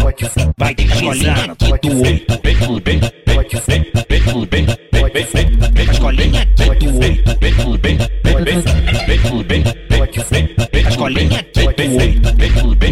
Vai 0.58 0.76
deslizando, 0.76 1.56
que 1.56 1.78
tu. 1.80 2.04
Vem 2.04 2.18
por 2.58 2.82
bem, 2.82 3.00
vem 3.00 3.42
por 3.44 3.66
bem, 3.68 3.92
vem 4.10 4.24
por 4.24 4.48
bem. 4.48 4.66
Vem, 5.14 5.26
vem, 5.26 5.58
vem, 5.74 5.90
as 5.90 6.00
colinhas 6.00 6.46
que 6.56 6.76
doeu. 6.76 7.00
Vem 7.40 7.54
por 7.56 7.78
bem, 7.78 7.98
vem, 8.24 8.44
vem, 8.44 8.62
vem 9.06 9.20
por 9.20 9.44
bem. 9.44 9.64
Vem, 9.64 10.10
vem, 10.30 10.56
vem, 10.72 10.88
as 10.88 10.96
colinhas 10.96 11.42
que 11.54 11.74
doeu. 11.74 12.00
Vem 12.38 12.52
por 12.54 12.76
bem 12.76 12.83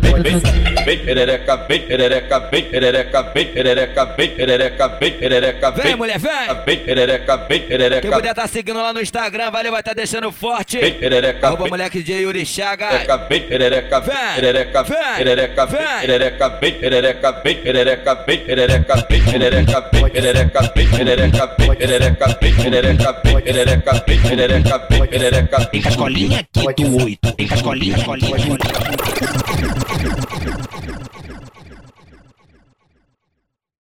vem, 0.00 0.22
vem, 0.22 0.84
Vem 0.84 0.98
perereca, 1.04 1.56
vem 1.68 1.80
perereca, 1.86 2.38
vem 2.50 2.64
perereca, 2.64 3.22
vem 3.34 3.46
perereca, 3.52 4.04
vem 4.16 4.30
perereca, 4.30 4.88
vem 5.00 5.12
perereca, 5.12 5.70
Vem, 5.72 5.96
mulher, 5.96 6.18
vem. 6.18 6.32
Vem 6.66 6.78
perereca, 6.84 7.36
vem 7.36 7.60
Quem 7.60 7.68
perereca. 7.68 8.10
puder 8.10 8.34
tá 8.34 8.46
seguindo 8.46 8.80
lá 8.80 8.92
no 8.92 9.00
Instagram, 9.00 9.50
valeu, 9.50 9.72
vai 9.72 9.82
tá 9.82 9.92
deixando 9.92 10.30
forte. 10.32 10.78
Vem 10.78 10.94
perereca, 10.94 11.46
Arroba 11.46 11.64
vem 11.64 11.70
moleque 11.70 12.02
de 12.02 12.12
Yuri 12.12 12.44
Chaga. 12.46 12.86
perereca, 12.88 13.16
vem 13.28 13.40
perereca, 13.42 14.00
vem 14.00 14.16
perereca, 14.34 14.82
Vem, 14.84 14.98
perereca, 15.16 15.66
vem. 15.66 15.78
vem 15.78 16.00
perereca, 16.00 16.48
vem 16.48 16.74
perereca, 16.80 17.30
vem 17.42 17.54
perereca, 17.56 18.14
vem 18.26 18.38
perereca, 18.38 18.94
vem 19.08 19.24
perereca, 19.24 19.84
vem 19.92 20.10
perereca, 20.10 20.72
vem 20.74 20.88
perereca, 20.90 21.40
vem 21.54 21.68
perereca, 21.70 22.28
vem 22.40 22.54
perereca, 22.54 23.12
vem 23.14 23.42
perereca, 23.42 24.04
vem 24.06 24.20
perereca, 24.20 24.86
vem 24.90 25.06
perereca. 25.06 25.70
escolinha 25.74 26.40
aqui 26.40 26.74
do 26.82 27.04
8. 27.04 27.34
Escolinha, 27.38 27.96
escolinha, 27.96 28.36
escolinha. 28.36 29.77